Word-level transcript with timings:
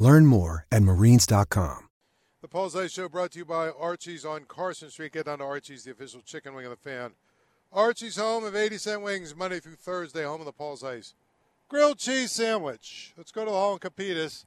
Learn 0.00 0.24
more 0.26 0.66
at 0.72 0.82
marines.com. 0.82 1.88
The 2.40 2.48
Paul 2.48 2.70
Zeise 2.70 2.90
Show 2.90 3.08
brought 3.10 3.32
to 3.32 3.40
you 3.40 3.44
by 3.44 3.68
Archie's 3.68 4.24
on 4.24 4.46
Carson 4.46 4.88
Street. 4.88 5.12
Get 5.12 5.26
down 5.26 5.38
to 5.38 5.44
Archie's, 5.44 5.84
the 5.84 5.90
official 5.90 6.22
chicken 6.22 6.54
wing 6.54 6.64
of 6.64 6.70
the 6.70 6.76
fan. 6.76 7.12
Archie's 7.70 8.16
home 8.16 8.42
of 8.44 8.56
80 8.56 8.78
cent 8.78 9.02
wings, 9.02 9.36
Monday 9.36 9.60
through 9.60 9.76
Thursday, 9.76 10.24
home 10.24 10.40
of 10.40 10.46
the 10.46 10.52
Paul 10.52 10.78
Zeise. 10.78 11.12
Grilled 11.68 11.98
cheese 11.98 12.32
sandwich. 12.32 13.12
Let's 13.16 13.30
go 13.30 13.44
to 13.44 13.50
the 13.50 13.56
Hall 13.56 13.72
and 13.72 13.80
Capitas 13.80 14.46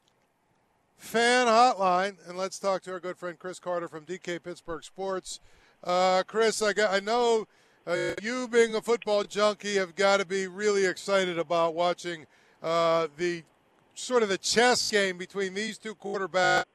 fan 0.97 1.45
hotline, 1.45 2.15
and 2.27 2.35
let's 2.35 2.57
talk 2.57 2.81
to 2.83 2.91
our 2.91 2.99
good 2.99 3.17
friend 3.17 3.37
Chris 3.37 3.59
Carter 3.59 3.87
from 3.87 4.05
DK 4.05 4.41
Pittsburgh 4.41 4.83
Sports. 4.83 5.39
Uh, 5.83 6.23
Chris, 6.25 6.63
I, 6.63 6.73
got, 6.73 6.91
I 6.91 6.99
know 6.99 7.47
uh, 7.85 8.13
you 8.23 8.47
being 8.47 8.73
a 8.73 8.81
football 8.81 9.23
junkie 9.23 9.75
have 9.75 9.95
got 9.95 10.17
to 10.17 10.25
be 10.25 10.47
really 10.47 10.87
excited 10.87 11.37
about 11.37 11.75
watching 11.75 12.25
uh, 12.63 13.07
the 13.17 13.43
sort 13.93 14.23
of 14.23 14.29
the 14.29 14.37
chess 14.37 14.91
game 14.91 15.17
between 15.17 15.53
these 15.53 15.77
two 15.77 15.95
quarterbacks, 15.95 16.65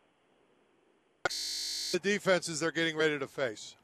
the 1.93 1.99
defenses 1.99 2.61
they're 2.61 2.73
getting 2.73 2.97
ready 2.97 3.19
to 3.19 3.27
face. 3.27 3.77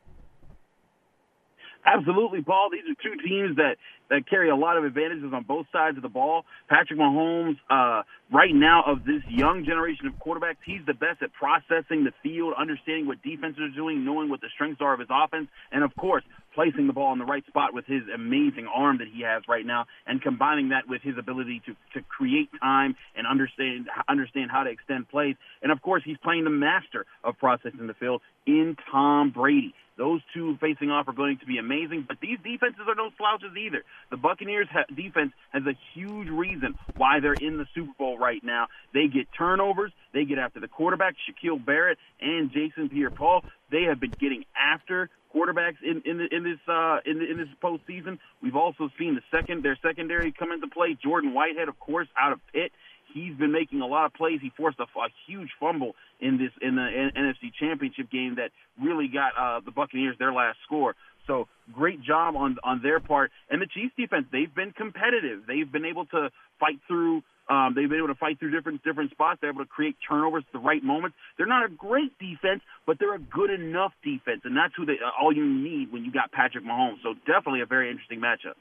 Absolutely, 1.84 2.42
Paul. 2.42 2.70
These 2.72 2.82
are 2.90 2.96
two 3.02 3.28
teams 3.28 3.56
that 3.56 3.76
that 4.10 4.28
carry 4.28 4.50
a 4.50 4.56
lot 4.56 4.76
of 4.76 4.84
advantages 4.84 5.32
on 5.32 5.44
both 5.44 5.66
sides 5.72 5.96
of 5.96 6.02
the 6.02 6.08
ball. 6.10 6.44
Patrick 6.68 6.98
Mahomes, 6.98 7.56
uh, 7.70 8.02
right 8.30 8.54
now 8.54 8.82
of 8.86 9.04
this 9.04 9.22
young 9.28 9.64
generation 9.64 10.06
of 10.06 10.12
quarterbacks, 10.14 10.56
he's 10.64 10.84
the 10.86 10.92
best 10.92 11.22
at 11.22 11.32
processing 11.32 12.04
the 12.04 12.12
field, 12.22 12.52
understanding 12.58 13.06
what 13.06 13.22
defenses 13.22 13.60
are 13.60 13.74
doing, 13.74 14.04
knowing 14.04 14.28
what 14.28 14.40
the 14.40 14.48
strengths 14.54 14.80
are 14.82 14.92
of 14.92 15.00
his 15.00 15.08
offense, 15.10 15.48
and 15.72 15.82
of 15.82 15.94
course, 15.96 16.22
placing 16.54 16.86
the 16.86 16.92
ball 16.92 17.12
in 17.12 17.18
the 17.18 17.24
right 17.24 17.44
spot 17.46 17.74
with 17.74 17.86
his 17.86 18.02
amazing 18.14 18.68
arm 18.72 18.98
that 18.98 19.08
he 19.12 19.22
has 19.22 19.42
right 19.48 19.64
now, 19.66 19.86
and 20.06 20.22
combining 20.22 20.68
that 20.68 20.86
with 20.86 21.02
his 21.02 21.16
ability 21.18 21.62
to 21.66 21.74
to 21.94 22.04
create 22.06 22.50
time 22.60 22.94
and 23.16 23.26
understand 23.26 23.88
understand 24.08 24.50
how 24.50 24.62
to 24.62 24.70
extend 24.70 25.08
plays. 25.08 25.36
And 25.62 25.72
of 25.72 25.82
course, 25.82 26.02
he's 26.04 26.18
playing 26.18 26.44
the 26.44 26.50
master 26.50 27.06
of 27.24 27.38
processing 27.38 27.86
the 27.86 27.94
field 27.94 28.20
in 28.46 28.76
Tom 28.90 29.30
Brady. 29.30 29.74
Those 29.96 30.20
two 30.34 30.56
facing 30.60 30.90
off 30.90 31.06
are 31.06 31.12
going 31.12 31.38
to 31.38 31.46
be 31.46 31.58
amazing, 31.58 32.04
but 32.06 32.18
these 32.20 32.38
defenses 32.42 32.82
are 32.88 32.96
no 32.96 33.10
slouches 33.16 33.56
either. 33.56 33.84
The 34.10 34.16
Buccaneers 34.16 34.66
ha- 34.70 34.86
defense 34.94 35.32
has 35.52 35.62
a 35.66 35.74
huge 35.94 36.28
reason 36.28 36.74
why 36.96 37.20
they're 37.20 37.34
in 37.34 37.58
the 37.58 37.66
Super 37.74 37.92
Bowl 37.96 38.18
right 38.18 38.42
now. 38.42 38.66
They 38.92 39.06
get 39.06 39.28
turnovers, 39.36 39.92
they 40.12 40.24
get 40.24 40.38
after 40.38 40.58
the 40.58 40.68
quarterback, 40.68 41.14
Shaquille 41.14 41.64
Barrett 41.64 41.98
and 42.20 42.50
Jason 42.50 42.88
Pierre-Paul. 42.88 43.44
They 43.70 43.84
have 43.84 44.00
been 44.00 44.14
getting 44.18 44.44
after 44.56 45.10
quarterbacks 45.34 45.82
in 45.82 46.02
in, 46.04 46.18
the, 46.18 46.28
in 46.30 46.44
this 46.44 46.58
uh, 46.68 46.98
in, 47.04 47.18
the, 47.18 47.30
in 47.30 47.36
this 47.36 47.48
postseason. 47.62 48.18
We've 48.42 48.56
also 48.56 48.90
seen 48.98 49.14
the 49.16 49.22
second 49.36 49.64
their 49.64 49.78
secondary 49.82 50.32
come 50.32 50.52
into 50.52 50.68
play. 50.68 50.96
Jordan 51.02 51.34
Whitehead, 51.34 51.68
of 51.68 51.78
course, 51.78 52.08
out 52.18 52.32
of 52.32 52.40
Pitt. 52.52 52.72
He's 53.14 53.34
been 53.36 53.52
making 53.52 53.80
a 53.80 53.86
lot 53.86 54.06
of 54.06 54.12
plays. 54.12 54.40
He 54.42 54.50
forced 54.56 54.78
a, 54.80 54.82
a 54.82 55.08
huge 55.26 55.48
fumble 55.60 55.94
in 56.20 56.36
this 56.36 56.50
in 56.60 56.74
the 56.74 56.82
N- 56.82 57.12
NFC 57.16 57.54
Championship 57.58 58.10
game 58.10 58.36
that 58.36 58.50
really 58.82 59.08
got 59.08 59.32
uh, 59.38 59.60
the 59.64 59.70
Buccaneers 59.70 60.16
their 60.18 60.32
last 60.32 60.58
score. 60.66 60.94
So 61.26 61.46
great 61.72 62.02
job 62.02 62.34
on 62.36 62.56
on 62.64 62.82
their 62.82 63.00
part. 63.00 63.30
And 63.48 63.62
the 63.62 63.66
Chiefs 63.66 63.94
defense, 63.96 64.26
they've 64.32 64.52
been 64.52 64.72
competitive. 64.72 65.42
They've 65.46 65.70
been 65.70 65.84
able 65.84 66.06
to 66.06 66.30
fight 66.58 66.80
through. 66.88 67.22
Um, 67.48 67.74
they've 67.76 67.88
been 67.88 67.98
able 67.98 68.08
to 68.08 68.18
fight 68.18 68.38
through 68.38 68.50
different 68.50 68.82
different 68.82 69.12
spots. 69.12 69.38
They're 69.40 69.50
able 69.50 69.64
to 69.64 69.70
create 69.70 69.96
turnovers 70.08 70.44
at 70.46 70.52
the 70.52 70.64
right 70.64 70.82
moments. 70.82 71.16
They're 71.36 71.46
not 71.46 71.64
a 71.64 71.68
great 71.68 72.18
defense, 72.18 72.62
but 72.86 72.98
they're 72.98 73.14
a 73.14 73.20
good 73.20 73.50
enough 73.50 73.92
defense, 74.02 74.42
and 74.44 74.56
that's 74.56 74.74
who 74.76 74.86
they 74.86 74.96
all 75.20 75.32
you 75.32 75.46
need 75.46 75.92
when 75.92 76.04
you 76.04 76.12
got 76.12 76.32
Patrick 76.32 76.64
Mahomes. 76.64 77.02
So 77.02 77.14
definitely 77.26 77.60
a 77.60 77.66
very 77.66 77.90
interesting 77.90 78.20
matchup. 78.20 78.56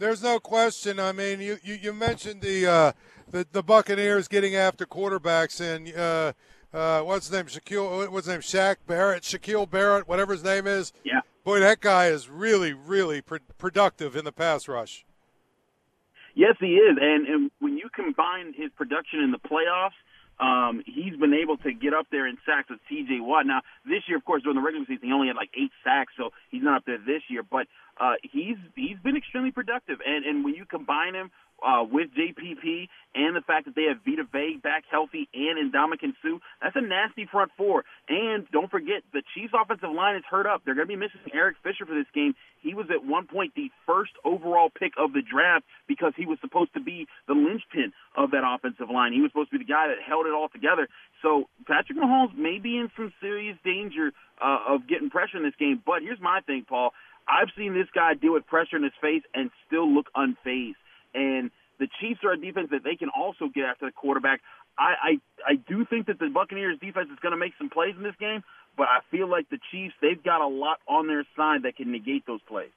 There's 0.00 0.22
no 0.22 0.40
question. 0.40 0.98
I 0.98 1.12
mean, 1.12 1.40
you, 1.40 1.58
you, 1.62 1.74
you 1.74 1.92
mentioned 1.92 2.40
the, 2.40 2.66
uh, 2.66 2.92
the 3.30 3.46
the 3.52 3.62
Buccaneers 3.62 4.28
getting 4.28 4.56
after 4.56 4.86
quarterbacks, 4.86 5.60
and 5.60 5.94
uh, 5.94 6.32
uh, 6.72 7.02
what's 7.02 7.26
his 7.26 7.36
name? 7.36 7.44
Shaquille. 7.44 8.10
What's 8.10 8.26
his 8.26 8.32
name? 8.32 8.40
Shaq 8.40 8.76
Barrett. 8.86 9.24
Shaquille 9.24 9.68
Barrett. 9.70 10.08
Whatever 10.08 10.32
his 10.32 10.42
name 10.42 10.66
is. 10.66 10.94
Yeah. 11.04 11.20
Boy, 11.44 11.60
that 11.60 11.80
guy 11.80 12.06
is 12.06 12.30
really, 12.30 12.72
really 12.72 13.20
pr- 13.20 13.36
productive 13.58 14.16
in 14.16 14.24
the 14.24 14.32
pass 14.32 14.68
rush. 14.68 15.04
Yes, 16.34 16.56
he 16.60 16.76
is, 16.76 16.96
and 16.98 17.26
and 17.26 17.50
when 17.58 17.76
you 17.76 17.90
combine 17.94 18.54
his 18.56 18.70
production 18.76 19.20
in 19.20 19.32
the 19.32 19.38
playoffs 19.38 19.90
um, 20.40 20.82
he's 20.86 21.16
been 21.16 21.34
able 21.34 21.58
to 21.58 21.72
get 21.72 21.92
up 21.92 22.06
there 22.10 22.26
in 22.26 22.38
sacks 22.46 22.70
with 22.70 22.80
T.J. 22.88 23.20
Watt. 23.20 23.46
Now, 23.46 23.60
this 23.84 24.02
year, 24.08 24.16
of 24.16 24.24
course, 24.24 24.42
during 24.42 24.56
the 24.56 24.64
regular 24.64 24.86
season, 24.86 25.08
he 25.08 25.12
only 25.12 25.28
had 25.28 25.36
like 25.36 25.50
eight 25.54 25.70
sacks, 25.84 26.14
so 26.16 26.30
he's 26.50 26.62
not 26.62 26.78
up 26.78 26.84
there 26.86 26.98
this 26.98 27.22
year. 27.28 27.42
But 27.42 27.66
uh, 28.00 28.14
he's 28.22 28.56
he's 28.74 28.96
been 29.04 29.16
extremely 29.16 29.52
productive, 29.52 29.98
and 30.04 30.24
and 30.24 30.44
when 30.44 30.54
you 30.54 30.64
combine 30.64 31.14
him 31.14 31.30
uh, 31.66 31.84
with 31.84 32.08
JPP 32.16 32.88
and 33.14 33.34
the 33.34 33.40
fact 33.40 33.66
that 33.66 33.74
they 33.74 33.84
have 33.84 33.98
Vita 34.06 34.24
Vea 34.30 34.58
back 34.62 34.84
healthy 34.90 35.28
and 35.34 35.72
Ndamukong 35.72 36.14
Suh, 36.22 36.38
that's 36.62 36.76
a 36.76 36.80
nasty 36.80 37.26
front 37.26 37.50
four. 37.56 37.84
And 38.08 38.46
don't 38.52 38.70
forget, 38.70 39.02
the 39.12 39.22
Chiefs' 39.34 39.52
offensive 39.54 39.90
line 39.90 40.16
is 40.16 40.22
hurt 40.28 40.46
up. 40.46 40.62
They're 40.64 40.74
going 40.74 40.86
to 40.86 40.92
be 40.92 40.96
missing 40.96 41.20
Eric 41.34 41.56
Fisher 41.62 41.86
for 41.86 41.94
this 41.94 42.06
game. 42.14 42.34
He 42.62 42.74
was 42.74 42.86
at 42.90 43.04
one 43.04 43.26
point 43.26 43.54
the 43.56 43.70
first 43.86 44.12
overall 44.24 44.70
pick 44.70 44.92
of 44.98 45.12
the 45.12 45.22
draft 45.22 45.64
because 45.88 46.12
he 46.16 46.26
was 46.26 46.38
supposed 46.40 46.72
to 46.74 46.80
be 46.80 47.06
the 47.26 47.34
linchpin 47.34 47.92
of 48.16 48.30
that 48.30 48.42
offensive 48.46 48.90
line. 48.92 49.12
He 49.12 49.20
was 49.20 49.30
supposed 49.30 49.50
to 49.50 49.58
be 49.58 49.64
the 49.64 49.72
guy 49.72 49.88
that 49.88 49.98
held 50.06 50.26
it 50.26 50.32
all 50.32 50.48
together. 50.48 50.88
So 51.22 51.48
Patrick 51.66 51.98
Mahomes 51.98 52.36
may 52.36 52.58
be 52.58 52.76
in 52.78 52.90
some 52.96 53.12
serious 53.20 53.56
danger 53.64 54.12
uh, 54.40 54.58
of 54.68 54.88
getting 54.88 55.10
pressure 55.10 55.36
in 55.36 55.42
this 55.42 55.58
game. 55.58 55.82
But 55.84 56.02
here's 56.02 56.20
my 56.20 56.40
thing, 56.46 56.64
Paul. 56.68 56.90
I've 57.28 57.48
seen 57.56 57.74
this 57.74 57.88
guy 57.94 58.14
deal 58.14 58.32
with 58.32 58.46
pressure 58.46 58.76
in 58.76 58.82
his 58.82 58.96
face 59.00 59.22
and 59.34 59.50
still 59.66 59.88
look 59.88 60.06
unfazed. 60.16 60.79
And 61.14 61.50
the 61.78 61.88
Chiefs 62.00 62.20
are 62.24 62.32
a 62.32 62.40
defense 62.40 62.68
that 62.70 62.84
they 62.84 62.96
can 62.96 63.08
also 63.08 63.48
get 63.52 63.64
after 63.64 63.86
the 63.86 63.92
quarterback. 63.92 64.40
I, 64.78 64.94
I 65.02 65.52
I 65.52 65.54
do 65.54 65.84
think 65.84 66.06
that 66.06 66.18
the 66.18 66.28
Buccaneers 66.28 66.78
defense 66.80 67.08
is 67.12 67.18
going 67.20 67.32
to 67.32 67.38
make 67.38 67.52
some 67.58 67.70
plays 67.70 67.94
in 67.96 68.02
this 68.02 68.14
game, 68.20 68.42
but 68.76 68.84
I 68.84 69.00
feel 69.10 69.28
like 69.28 69.48
the 69.50 69.58
Chiefs 69.70 69.94
they've 70.00 70.22
got 70.22 70.40
a 70.40 70.46
lot 70.46 70.78
on 70.86 71.06
their 71.06 71.24
side 71.36 71.64
that 71.64 71.76
can 71.76 71.90
negate 71.90 72.26
those 72.26 72.40
plays. 72.42 72.70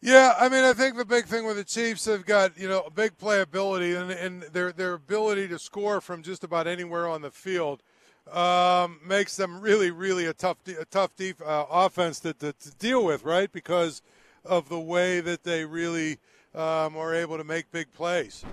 Yeah, 0.00 0.34
I 0.38 0.50
mean, 0.50 0.64
I 0.64 0.74
think 0.74 0.98
the 0.98 1.06
big 1.06 1.24
thing 1.24 1.46
with 1.46 1.56
the 1.56 1.64
Chiefs, 1.64 2.04
they've 2.04 2.24
got 2.24 2.58
you 2.58 2.68
know 2.68 2.88
big 2.94 3.16
playability 3.16 3.98
and, 3.98 4.10
and 4.10 4.42
their 4.52 4.70
their 4.72 4.92
ability 4.92 5.48
to 5.48 5.58
score 5.58 6.00
from 6.00 6.22
just 6.22 6.44
about 6.44 6.66
anywhere 6.66 7.08
on 7.08 7.22
the 7.22 7.30
field 7.30 7.82
um, 8.30 9.00
makes 9.06 9.36
them 9.36 9.60
really, 9.60 9.90
really 9.90 10.26
a 10.26 10.32
tough 10.32 10.58
a 10.66 10.84
tough 10.84 11.14
def, 11.16 11.40
uh, 11.42 11.66
offense 11.70 12.20
to, 12.20 12.32
to, 12.34 12.52
to 12.52 12.70
deal 12.76 13.04
with, 13.04 13.24
right? 13.24 13.50
Because 13.50 14.02
of 14.44 14.68
the 14.68 14.78
way 14.78 15.20
that 15.20 15.44
they 15.44 15.64
really 15.64 16.18
um, 16.54 16.96
are 16.96 17.14
able 17.14 17.36
to 17.36 17.44
make 17.44 17.70
big 17.70 17.92
plays. 17.92 18.44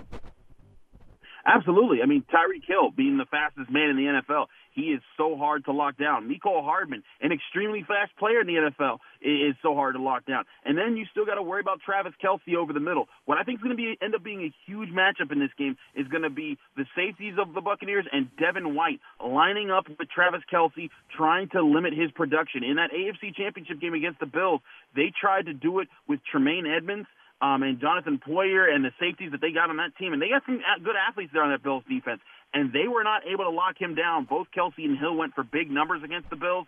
Absolutely. 1.44 2.02
I 2.02 2.06
mean, 2.06 2.24
Tyreek 2.32 2.64
Hill 2.66 2.90
being 2.96 3.18
the 3.18 3.26
fastest 3.26 3.70
man 3.70 3.90
in 3.90 3.96
the 3.96 4.22
NFL, 4.22 4.46
he 4.74 4.92
is 4.92 5.00
so 5.16 5.36
hard 5.36 5.64
to 5.66 5.72
lock 5.72 5.98
down. 5.98 6.28
Mecole 6.28 6.62
Hardman, 6.62 7.02
an 7.20 7.32
extremely 7.32 7.84
fast 7.86 8.16
player 8.16 8.40
in 8.40 8.46
the 8.46 8.54
NFL, 8.54 8.98
is 9.20 9.54
so 9.62 9.74
hard 9.74 9.94
to 9.94 10.02
lock 10.02 10.24
down. 10.24 10.44
And 10.64 10.78
then 10.78 10.96
you 10.96 11.04
still 11.10 11.26
got 11.26 11.34
to 11.34 11.42
worry 11.42 11.60
about 11.60 11.80
Travis 11.84 12.12
Kelce 12.22 12.54
over 12.56 12.72
the 12.72 12.80
middle. 12.80 13.08
What 13.26 13.38
I 13.38 13.42
think 13.42 13.58
is 13.58 13.62
going 13.62 13.76
to 13.76 13.80
be 13.82 13.98
end 14.00 14.14
up 14.14 14.22
being 14.22 14.42
a 14.42 14.52
huge 14.66 14.90
matchup 14.90 15.30
in 15.30 15.40
this 15.40 15.50
game 15.58 15.76
is 15.94 16.06
going 16.08 16.22
to 16.22 16.30
be 16.30 16.58
the 16.76 16.86
safeties 16.96 17.34
of 17.38 17.54
the 17.54 17.60
Buccaneers 17.60 18.06
and 18.12 18.28
Devin 18.38 18.74
White 18.74 19.00
lining 19.24 19.70
up 19.70 19.88
with 19.88 20.08
Travis 20.08 20.42
Kelce, 20.52 20.90
trying 21.14 21.48
to 21.50 21.62
limit 21.62 21.92
his 21.92 22.10
production. 22.12 22.64
In 22.64 22.76
that 22.76 22.90
AFC 22.92 23.34
Championship 23.34 23.80
game 23.80 23.94
against 23.94 24.20
the 24.20 24.26
Bills, 24.26 24.60
they 24.94 25.12
tried 25.18 25.46
to 25.46 25.52
do 25.54 25.80
it 25.80 25.88
with 26.08 26.20
Tremaine 26.30 26.66
Edmunds 26.66 27.08
um, 27.42 27.64
and 27.64 27.80
Jonathan 27.80 28.20
Poyer 28.22 28.72
and 28.72 28.84
the 28.84 28.92
safeties 29.00 29.32
that 29.32 29.40
they 29.40 29.50
got 29.50 29.68
on 29.68 29.76
that 29.78 29.96
team. 29.98 30.12
And 30.12 30.22
they 30.22 30.28
got 30.28 30.46
some 30.46 30.62
good 30.84 30.94
athletes 30.94 31.32
there 31.34 31.42
on 31.42 31.50
that 31.50 31.62
Bills 31.62 31.82
defense. 31.90 32.20
And 32.54 32.72
they 32.72 32.86
were 32.86 33.02
not 33.02 33.26
able 33.26 33.44
to 33.44 33.50
lock 33.50 33.74
him 33.80 33.96
down. 33.96 34.26
Both 34.30 34.46
Kelce 34.56 34.86
and 34.86 34.96
Hill 34.96 35.16
went 35.16 35.34
for 35.34 35.42
big 35.42 35.68
numbers 35.68 36.02
against 36.04 36.30
the 36.30 36.36
Bills. 36.36 36.66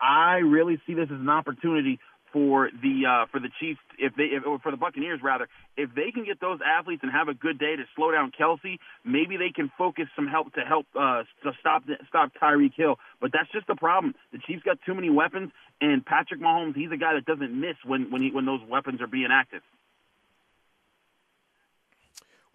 I 0.00 0.36
really 0.38 0.80
see 0.86 0.94
this 0.94 1.10
as 1.10 1.18
an 1.18 1.28
opportunity 1.28 1.98
for 2.32 2.70
the 2.70 3.04
uh, 3.06 3.26
for 3.30 3.40
the 3.40 3.50
Chiefs 3.60 3.80
if 3.98 4.14
they 4.16 4.24
if, 4.24 4.46
or 4.46 4.58
for 4.58 4.70
the 4.70 4.78
Buccaneers 4.78 5.20
rather 5.22 5.48
if 5.76 5.90
they 5.94 6.10
can 6.12 6.24
get 6.24 6.40
those 6.40 6.60
athletes 6.64 7.02
and 7.02 7.12
have 7.12 7.28
a 7.28 7.34
good 7.34 7.58
day 7.58 7.76
to 7.76 7.84
slow 7.94 8.10
down 8.10 8.32
Kelce 8.32 8.78
maybe 9.04 9.36
they 9.36 9.52
can 9.54 9.70
focus 9.76 10.06
some 10.16 10.26
help 10.26 10.54
to 10.54 10.62
help 10.62 10.86
uh, 10.98 11.24
to 11.44 11.52
stop 11.60 11.82
stop 12.08 12.32
Tyreek 12.40 12.72
Hill 12.74 12.96
but 13.20 13.32
that's 13.32 13.52
just 13.52 13.66
the 13.66 13.76
problem 13.76 14.14
the 14.32 14.38
Chiefs 14.38 14.62
got 14.64 14.78
too 14.86 14.94
many 14.94 15.10
weapons 15.10 15.52
and 15.82 16.04
Patrick 16.04 16.40
Mahomes 16.40 16.74
he's 16.74 16.90
a 16.90 16.96
guy 16.96 17.12
that 17.12 17.26
doesn't 17.26 17.52
miss 17.52 17.76
when 17.84 18.10
when 18.10 18.22
he, 18.22 18.30
when 18.30 18.46
those 18.46 18.60
weapons 18.66 19.02
are 19.02 19.06
being 19.06 19.28
active. 19.30 19.60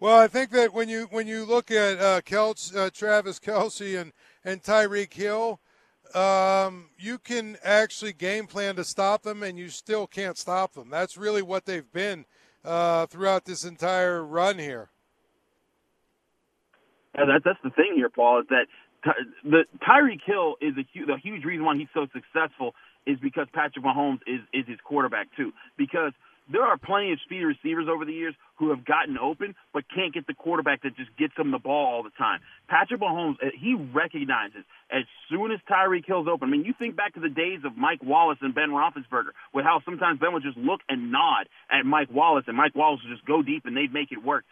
Well, 0.00 0.16
I 0.16 0.28
think 0.28 0.50
that 0.50 0.72
when 0.72 0.88
you 0.88 1.08
when 1.10 1.26
you 1.26 1.44
look 1.44 1.70
at 1.72 1.98
uh, 1.98 2.20
uh, 2.20 2.90
Travis 2.90 3.40
Kelce 3.40 4.00
and 4.00 4.12
and 4.44 4.62
Tyreek 4.62 5.12
Hill, 5.12 5.60
um, 6.14 6.90
you 6.96 7.18
can 7.18 7.58
actually 7.64 8.12
game 8.12 8.46
plan 8.46 8.76
to 8.76 8.84
stop 8.84 9.22
them, 9.22 9.42
and 9.42 9.58
you 9.58 9.68
still 9.70 10.06
can't 10.06 10.38
stop 10.38 10.74
them. 10.74 10.88
That's 10.88 11.16
really 11.16 11.42
what 11.42 11.66
they've 11.66 11.90
been 11.92 12.26
uh, 12.64 13.06
throughout 13.06 13.44
this 13.44 13.64
entire 13.64 14.24
run 14.24 14.58
here. 14.58 14.90
Yeah, 17.16 17.24
that, 17.24 17.42
that's 17.44 17.58
the 17.64 17.70
thing 17.70 17.94
here, 17.96 18.08
Paul, 18.08 18.42
is 18.42 18.46
that 18.50 18.66
Ty- 19.04 19.12
the 19.42 19.64
Tyreek 19.82 20.20
Hill 20.24 20.54
is 20.60 20.74
a 20.78 20.86
hu- 20.94 21.06
the 21.06 21.18
huge 21.20 21.44
reason 21.44 21.64
why 21.64 21.76
he's 21.76 21.88
so 21.92 22.06
successful 22.12 22.76
is 23.04 23.18
because 23.20 23.48
Patrick 23.52 23.84
Mahomes 23.84 24.20
is 24.28 24.40
is 24.52 24.64
his 24.68 24.78
quarterback 24.84 25.26
too. 25.36 25.52
Because 25.76 26.12
there 26.50 26.64
are 26.64 26.78
plenty 26.78 27.12
of 27.12 27.20
speed 27.24 27.42
receivers 27.42 27.86
over 27.90 28.04
the 28.04 28.12
years 28.12 28.34
who 28.56 28.70
have 28.70 28.84
gotten 28.84 29.18
open 29.18 29.54
but 29.72 29.84
can't 29.94 30.14
get 30.14 30.26
the 30.26 30.34
quarterback 30.34 30.82
that 30.82 30.96
just 30.96 31.14
gets 31.16 31.34
them 31.36 31.50
the 31.50 31.58
ball 31.58 31.86
all 31.86 32.02
the 32.02 32.14
time. 32.16 32.40
Patrick 32.68 33.00
Mahomes, 33.00 33.36
uh, 33.42 33.50
he 33.58 33.74
recognizes 33.74 34.64
as 34.90 35.04
soon 35.30 35.52
as 35.52 35.60
Tyreek 35.70 36.06
Hill's 36.06 36.26
open. 36.28 36.48
I 36.48 36.52
mean, 36.52 36.64
you 36.64 36.74
think 36.78 36.96
back 36.96 37.14
to 37.14 37.20
the 37.20 37.28
days 37.28 37.60
of 37.64 37.76
Mike 37.76 38.02
Wallace 38.02 38.38
and 38.40 38.54
Ben 38.54 38.70
Roethlisberger, 38.70 39.36
with 39.52 39.64
how 39.64 39.80
sometimes 39.84 40.20
Ben 40.20 40.32
would 40.32 40.42
just 40.42 40.56
look 40.56 40.80
and 40.88 41.12
nod 41.12 41.48
at 41.70 41.84
Mike 41.84 42.08
Wallace, 42.10 42.44
and 42.46 42.56
Mike 42.56 42.74
Wallace 42.74 43.00
would 43.04 43.14
just 43.14 43.26
go 43.26 43.42
deep 43.42 43.66
and 43.66 43.76
they'd 43.76 43.92
make 43.92 44.12
it 44.12 44.24
work. 44.24 44.44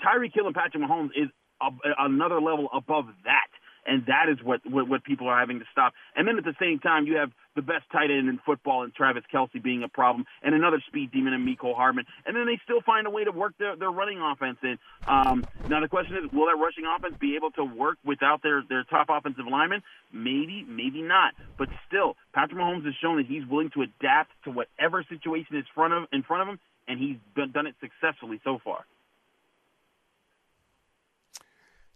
Tyreek 0.00 0.34
Hill 0.34 0.46
and 0.46 0.54
Patrick 0.54 0.82
Mahomes 0.82 1.10
is 1.14 1.28
a, 1.60 1.70
another 1.98 2.40
level 2.40 2.68
above 2.72 3.06
that 3.24 3.48
and 3.86 4.06
that 4.06 4.28
is 4.30 4.38
what, 4.42 4.60
what 4.64 4.88
what 4.88 5.04
people 5.04 5.28
are 5.28 5.38
having 5.38 5.58
to 5.58 5.64
stop. 5.72 5.92
And 6.16 6.26
then 6.26 6.38
at 6.38 6.44
the 6.44 6.54
same 6.60 6.78
time, 6.78 7.06
you 7.06 7.16
have 7.16 7.30
the 7.56 7.62
best 7.62 7.84
tight 7.92 8.10
end 8.10 8.28
in 8.28 8.38
football 8.44 8.82
and 8.82 8.94
Travis 8.94 9.22
Kelce 9.32 9.62
being 9.62 9.82
a 9.82 9.88
problem, 9.88 10.26
and 10.42 10.54
another 10.54 10.82
speed 10.86 11.12
demon 11.12 11.32
in 11.32 11.44
Mecole 11.44 11.74
Hardman, 11.74 12.04
and 12.26 12.36
then 12.36 12.46
they 12.46 12.58
still 12.64 12.80
find 12.80 13.06
a 13.06 13.10
way 13.10 13.24
to 13.24 13.32
work 13.32 13.54
their 13.58 13.76
their 13.76 13.90
running 13.90 14.20
offense 14.20 14.58
in. 14.62 14.78
Um, 15.06 15.46
now 15.68 15.80
the 15.80 15.88
question 15.88 16.16
is, 16.16 16.32
will 16.32 16.46
that 16.46 16.56
rushing 16.56 16.84
offense 16.84 17.16
be 17.20 17.36
able 17.36 17.50
to 17.52 17.64
work 17.64 17.98
without 18.04 18.42
their 18.42 18.62
their 18.68 18.84
top 18.84 19.06
offensive 19.10 19.46
lineman? 19.50 19.82
Maybe, 20.12 20.64
maybe 20.68 21.02
not. 21.02 21.34
But 21.58 21.68
still, 21.86 22.16
Patrick 22.32 22.58
Mahomes 22.58 22.84
has 22.84 22.94
shown 23.02 23.16
that 23.18 23.26
he's 23.26 23.46
willing 23.46 23.70
to 23.74 23.82
adapt 23.82 24.30
to 24.44 24.50
whatever 24.50 25.04
situation 25.08 25.56
is 25.56 25.64
front 25.74 25.92
of 25.92 26.04
in 26.12 26.22
front 26.22 26.42
of 26.42 26.48
him, 26.48 26.58
and 26.88 26.98
he's 26.98 27.16
done 27.36 27.66
it 27.66 27.74
successfully 27.80 28.40
so 28.44 28.58
far. 28.62 28.84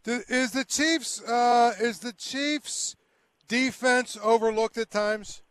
Is 0.07 0.53
the 0.53 0.65
Chiefs 0.65 1.23
uh, 1.23 1.75
is 1.81 1.99
the 1.99 2.13
Chiefs 2.13 2.97
defense 3.47 4.17
overlooked 4.23 4.79
at 4.79 4.91
times? 4.91 5.43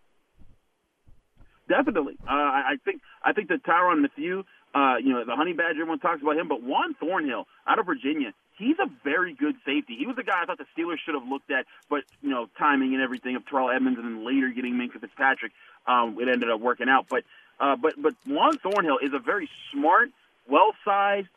Definitely. 1.68 2.18
Uh, 2.24 2.32
I 2.32 2.76
think 2.86 3.02
I 3.24 3.34
think 3.34 3.50
that 3.50 3.64
Tyrann 3.64 4.02
Mathieu, 4.02 4.44
uh, 4.74 4.96
you 5.04 5.12
know, 5.12 5.26
the 5.26 5.36
Honey 5.36 5.54
Badger, 5.54 5.82
everyone 5.82 6.00
talks 6.00 6.22
about 6.22 6.38
him, 6.38 6.48
but 6.48 6.64
Juan 6.64 6.94
Thornhill 6.94 7.46
out 7.68 7.78
of 7.78 7.86
Virginia, 7.86 8.34
he's 8.58 8.78
a 8.80 8.90
very 9.04 9.34
good 9.34 9.56
safety. 9.66 9.96
He 9.98 10.08
was 10.08 10.18
a 10.18 10.24
guy 10.24 10.42
I 10.42 10.46
thought 10.46 10.58
the 10.58 10.66
Steelers 10.78 10.98
should 11.06 11.16
have 11.16 11.28
looked 11.28 11.52
at, 11.52 11.66
but 11.90 12.04
you 12.22 12.30
know, 12.30 12.48
timing 12.58 12.94
and 12.94 13.04
everything 13.04 13.36
of 13.36 13.46
Terrell 13.48 13.70
Edmunds, 13.70 14.00
and 14.00 14.08
then 14.08 14.26
later 14.26 14.50
getting 14.50 14.76
Minkah 14.76 15.02
Fitzpatrick, 15.02 15.52
um, 15.88 16.18
it 16.20 16.28
ended 16.30 16.50
up 16.50 16.62
working 16.62 16.90
out. 16.90 17.08
But 17.10 17.24
uh, 17.60 17.76
but 17.76 18.02
but 18.02 18.16
Juan 18.26 18.58
Thornhill 18.60 19.00
is 19.00 19.12
a 19.14 19.20
very 19.20 19.50
smart, 19.72 20.10
well-sized, 20.50 21.28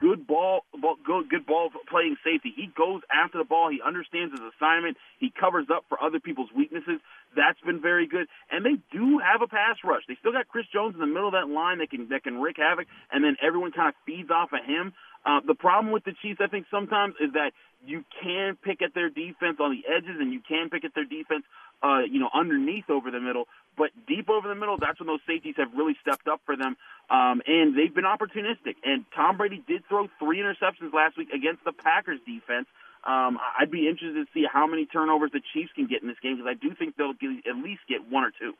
good 0.00 0.26
ball, 0.26 0.64
ball 0.80 0.96
good, 1.04 1.46
ball 1.46 1.70
playing 1.88 2.16
safety. 2.24 2.52
He 2.54 2.70
goes 2.76 3.02
after 3.12 3.38
the 3.38 3.44
ball. 3.44 3.70
He 3.70 3.80
understands 3.84 4.32
his 4.32 4.40
assignment. 4.54 4.96
He 5.18 5.30
covers 5.30 5.66
up 5.72 5.84
for 5.88 6.02
other 6.02 6.20
people's 6.20 6.50
weaknesses. 6.56 7.00
That's 7.36 7.60
been 7.60 7.80
very 7.80 8.06
good. 8.06 8.26
And 8.50 8.64
they 8.64 8.80
do 8.90 9.18
have 9.18 9.42
a 9.42 9.48
pass 9.48 9.76
rush. 9.84 10.02
They 10.08 10.16
still 10.20 10.32
got 10.32 10.48
Chris 10.48 10.66
Jones 10.72 10.94
in 10.94 11.00
the 11.00 11.06
middle 11.06 11.28
of 11.28 11.34
that 11.34 11.48
line 11.48 11.78
that 11.78 11.90
can 11.90 12.08
that 12.08 12.24
can 12.24 12.40
wreak 12.40 12.56
havoc, 12.58 12.86
and 13.12 13.22
then 13.22 13.36
everyone 13.42 13.72
kind 13.72 13.88
of 13.88 13.94
feeds 14.06 14.30
off 14.30 14.52
of 14.52 14.64
him. 14.64 14.92
Uh, 15.26 15.40
the 15.46 15.54
problem 15.54 15.92
with 15.92 16.04
the 16.04 16.14
Chiefs, 16.22 16.40
I 16.42 16.46
think, 16.46 16.66
sometimes 16.70 17.14
is 17.20 17.32
that 17.34 17.52
you 17.84 18.04
can 18.22 18.56
pick 18.56 18.82
at 18.82 18.94
their 18.94 19.10
defense 19.10 19.58
on 19.60 19.70
the 19.70 19.82
edges, 19.86 20.16
and 20.18 20.32
you 20.32 20.40
can 20.46 20.70
pick 20.70 20.84
at 20.84 20.94
their 20.94 21.04
defense, 21.04 21.44
uh, 21.82 22.00
you 22.10 22.18
know, 22.20 22.28
underneath 22.34 22.90
over 22.90 23.10
the 23.10 23.20
middle. 23.20 23.44
But 23.76 23.90
deep 24.06 24.28
over 24.28 24.48
the 24.48 24.54
middle, 24.54 24.76
that's 24.76 24.98
when 24.98 25.06
those 25.06 25.20
safeties 25.26 25.54
have 25.58 25.72
really 25.76 25.96
stepped 26.02 26.26
up 26.26 26.40
for 26.44 26.56
them, 26.56 26.76
um, 27.10 27.40
and 27.46 27.78
they've 27.78 27.94
been 27.94 28.04
opportunistic. 28.04 28.74
And 28.84 29.04
Tom 29.14 29.36
Brady 29.36 29.62
did 29.68 29.86
throw 29.88 30.08
three 30.18 30.38
interceptions 30.38 30.92
last 30.92 31.16
week 31.16 31.28
against 31.30 31.64
the 31.64 31.72
Packers 31.72 32.18
defense. 32.26 32.66
Um, 33.06 33.38
I'd 33.58 33.70
be 33.70 33.88
interested 33.88 34.26
to 34.26 34.32
see 34.34 34.44
how 34.52 34.66
many 34.66 34.86
turnovers 34.86 35.30
the 35.32 35.40
Chiefs 35.52 35.70
can 35.74 35.86
get 35.86 36.02
in 36.02 36.08
this 36.08 36.18
game 36.20 36.36
because 36.36 36.50
I 36.50 36.54
do 36.54 36.74
think 36.74 36.96
they'll 36.96 37.12
get, 37.12 37.30
at 37.48 37.56
least 37.62 37.82
get 37.88 38.10
one 38.10 38.24
or 38.24 38.32
two. 38.36 38.54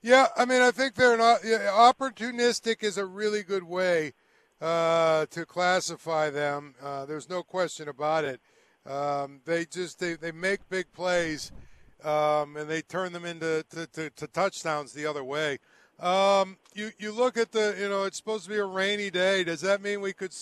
Yeah, 0.00 0.28
I 0.36 0.44
mean, 0.44 0.60
I 0.60 0.70
think 0.70 0.94
they're 0.94 1.16
not 1.16 1.40
opportunistic 1.40 2.82
is 2.82 2.98
a 2.98 3.06
really 3.06 3.42
good 3.42 3.64
way 3.64 4.12
uh, 4.60 5.26
to 5.26 5.46
classify 5.46 6.30
them. 6.30 6.74
Uh, 6.82 7.06
there's 7.06 7.28
no 7.28 7.42
question 7.42 7.88
about 7.88 8.24
it. 8.24 8.40
Um, 8.86 9.40
they 9.44 9.64
just 9.64 9.98
they, 9.98 10.14
they 10.14 10.32
make 10.32 10.68
big 10.68 10.92
plays 10.92 11.52
um, 12.04 12.56
and 12.56 12.68
they 12.68 12.82
turn 12.82 13.12
them 13.12 13.24
into 13.24 13.64
to, 13.70 13.86
to, 13.86 14.10
to 14.10 14.26
touchdowns 14.26 14.92
the 14.92 15.06
other 15.06 15.24
way. 15.24 15.58
Um, 16.00 16.56
you 16.74 16.90
you 16.98 17.12
look 17.12 17.36
at 17.36 17.52
the 17.52 17.74
you 17.78 17.88
know 17.88 18.04
it's 18.04 18.16
supposed 18.16 18.44
to 18.44 18.50
be 18.50 18.56
a 18.56 18.64
rainy 18.64 19.10
day. 19.10 19.44
Does 19.44 19.60
that 19.62 19.80
mean 19.80 20.00
we 20.00 20.12
could 20.12 20.34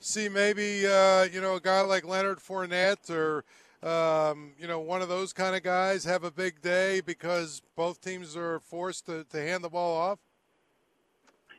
see 0.00 0.28
maybe 0.28 0.86
uh, 0.86 1.24
you 1.24 1.40
know 1.40 1.56
a 1.56 1.60
guy 1.60 1.82
like 1.82 2.04
Leonard 2.04 2.38
Fournette 2.38 3.10
or 3.10 3.44
um, 3.82 4.52
you 4.58 4.66
know 4.66 4.80
one 4.80 5.02
of 5.02 5.08
those 5.08 5.32
kind 5.32 5.54
of 5.54 5.62
guys 5.62 6.04
have 6.04 6.24
a 6.24 6.30
big 6.30 6.60
day 6.62 7.00
because 7.00 7.62
both 7.76 8.00
teams 8.00 8.36
are 8.36 8.60
forced 8.60 9.06
to, 9.06 9.24
to 9.24 9.40
hand 9.40 9.62
the 9.62 9.68
ball 9.68 9.96
off? 9.96 10.18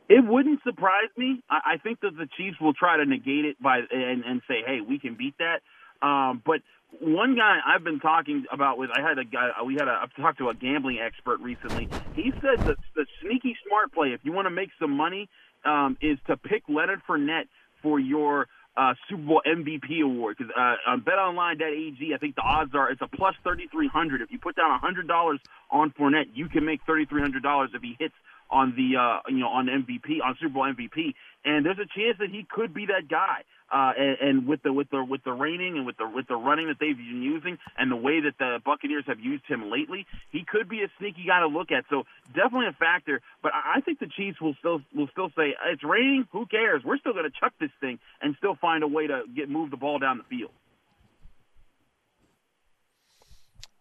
It 0.07 0.23
wouldn't 0.23 0.61
surprise 0.63 1.09
me. 1.17 1.43
I, 1.49 1.73
I 1.73 1.77
think 1.77 2.01
that 2.01 2.15
the 2.17 2.27
Chiefs 2.37 2.57
will 2.59 2.73
try 2.73 2.97
to 2.97 3.05
negate 3.05 3.45
it 3.45 3.61
by 3.61 3.79
and, 3.91 4.23
and 4.25 4.41
say, 4.47 4.63
"Hey, 4.65 4.79
we 4.81 4.99
can 4.99 5.15
beat 5.15 5.35
that." 5.37 5.61
Um, 6.01 6.41
but 6.45 6.61
one 6.99 7.35
guy 7.35 7.59
I've 7.65 7.83
been 7.83 7.99
talking 7.99 8.45
about 8.51 8.77
with 8.77 8.89
I 8.91 9.01
had 9.01 9.17
a 9.17 9.25
guy 9.25 9.49
we 9.65 9.73
had 9.73 9.87
a 9.87 9.99
I've 10.01 10.15
talked 10.15 10.37
to 10.39 10.49
a 10.49 10.53
gambling 10.53 10.99
expert 10.99 11.39
recently. 11.39 11.89
He 12.13 12.31
said 12.41 12.65
that 12.65 12.77
the 12.95 13.05
sneaky 13.21 13.55
smart 13.67 13.93
play 13.93 14.09
if 14.09 14.21
you 14.23 14.31
want 14.31 14.45
to 14.45 14.51
make 14.51 14.69
some 14.79 14.91
money 14.91 15.29
um, 15.65 15.97
is 16.01 16.17
to 16.27 16.37
pick 16.37 16.63
Leonard 16.69 17.01
Fournette 17.07 17.47
for 17.81 17.99
your 17.99 18.47
uh, 18.77 18.93
Super 19.09 19.23
Bowl 19.23 19.41
MVP 19.45 20.03
award 20.03 20.37
because 20.37 20.51
uh, 20.55 20.89
on 20.89 21.01
BetOnline.ag, 21.01 22.13
I 22.13 22.17
think 22.17 22.35
the 22.35 22.41
odds 22.41 22.75
are 22.75 22.91
it's 22.91 23.01
a 23.01 23.07
plus 23.07 23.35
thirty 23.43 23.67
three 23.71 23.87
hundred. 23.87 24.21
If 24.21 24.31
you 24.31 24.39
put 24.39 24.55
down 24.55 24.77
hundred 24.79 25.07
dollars 25.07 25.39
on 25.71 25.91
Fournette, 25.91 26.29
you 26.33 26.49
can 26.49 26.65
make 26.65 26.81
thirty 26.85 27.05
three 27.05 27.21
hundred 27.21 27.43
dollars 27.43 27.71
if 27.73 27.81
he 27.81 27.95
hits 27.99 28.13
on 28.49 28.75
the 28.75 28.97
uh, 28.99 29.19
you 29.29 29.39
know 29.39 29.47
on 29.47 29.67
MVP 29.67 30.23
on 30.23 30.35
Super 30.39 30.53
Bowl 30.53 30.63
MVP, 30.63 31.13
and 31.45 31.65
there's 31.65 31.79
a 31.79 31.87
chance 31.97 32.17
that 32.19 32.29
he 32.29 32.45
could 32.49 32.73
be 32.73 32.85
that 32.87 33.07
guy. 33.09 33.43
Uh, 33.71 33.91
and, 33.97 34.17
and 34.21 34.47
with 34.47 34.61
the 34.61 34.71
with 34.71 34.89
the 34.91 35.03
with 35.03 35.23
the 35.23 35.31
raining 35.31 35.75
and 35.77 35.85
with 35.85 35.97
the 35.97 36.07
with 36.07 36.27
the 36.27 36.35
running 36.35 36.67
that 36.67 36.77
they've 36.79 36.97
been 36.97 37.21
using 37.23 37.57
and 37.77 37.91
the 37.91 37.95
way 37.95 38.21
that 38.21 38.37
the 38.37 38.59
Buccaneers 38.63 39.05
have 39.07 39.19
used 39.19 39.43
him 39.47 39.71
lately, 39.71 40.05
he 40.31 40.45
could 40.47 40.69
be 40.69 40.83
a 40.83 40.87
sneaky 40.99 41.25
guy 41.27 41.39
to 41.39 41.47
look 41.47 41.71
at. 41.71 41.83
So 41.89 42.03
definitely 42.27 42.67
a 42.67 42.73
factor. 42.73 43.21
But 43.41 43.53
I 43.55 43.81
think 43.81 43.99
the 43.99 44.07
Chiefs 44.07 44.39
will 44.39 44.55
still 44.59 44.81
will 44.93 45.07
still 45.11 45.29
say 45.35 45.55
it's 45.67 45.83
raining. 45.83 46.27
Who 46.31 46.45
cares? 46.45 46.83
We're 46.83 46.99
still 46.99 47.13
going 47.13 47.25
to 47.25 47.39
chuck 47.39 47.53
this 47.59 47.71
thing 47.81 47.97
and 48.21 48.35
still 48.37 48.55
find 48.55 48.83
a 48.83 48.87
way 48.87 49.07
to 49.07 49.23
get 49.35 49.49
move 49.49 49.71
the 49.71 49.77
ball 49.77 49.97
down 49.97 50.19
the 50.19 50.23
field. 50.23 50.51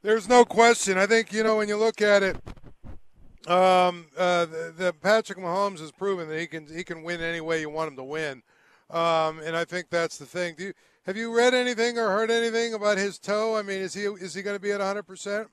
There's 0.04 0.28
no 0.28 0.44
question. 0.44 0.98
I 0.98 1.06
think 1.06 1.32
you 1.32 1.42
know 1.42 1.56
when 1.56 1.68
you 1.68 1.76
look 1.76 2.02
at 2.02 2.22
it, 2.22 2.36
um, 3.46 4.06
uh, 4.16 4.46
the, 4.46 4.74
the, 4.76 4.92
Patrick 4.92 5.38
Mahomes 5.38 5.80
has 5.80 5.92
proven 5.92 6.28
that 6.28 6.38
he 6.38 6.46
can 6.46 6.66
he 6.66 6.84
can 6.84 7.02
win 7.02 7.20
any 7.20 7.40
way 7.40 7.60
you 7.60 7.68
want 7.70 7.90
him 7.90 7.96
to 7.96 8.04
win, 8.04 8.42
um, 8.90 9.40
and 9.40 9.56
I 9.56 9.64
think 9.64 9.90
that's 9.90 10.18
the 10.18 10.26
thing. 10.26 10.54
You, 10.58 10.72
have 11.06 11.16
you 11.16 11.36
read 11.36 11.54
anything 11.54 11.98
or 11.98 12.08
heard 12.08 12.30
anything 12.30 12.74
about 12.74 12.98
his 12.98 13.18
toe? 13.18 13.56
I 13.56 13.62
mean, 13.62 13.80
is 13.80 13.94
he 13.94 14.02
is 14.02 14.34
he 14.34 14.42
going 14.42 14.56
to 14.56 14.60
be 14.60 14.72
at 14.72 14.78
100 14.78 15.02
percent? 15.02 15.48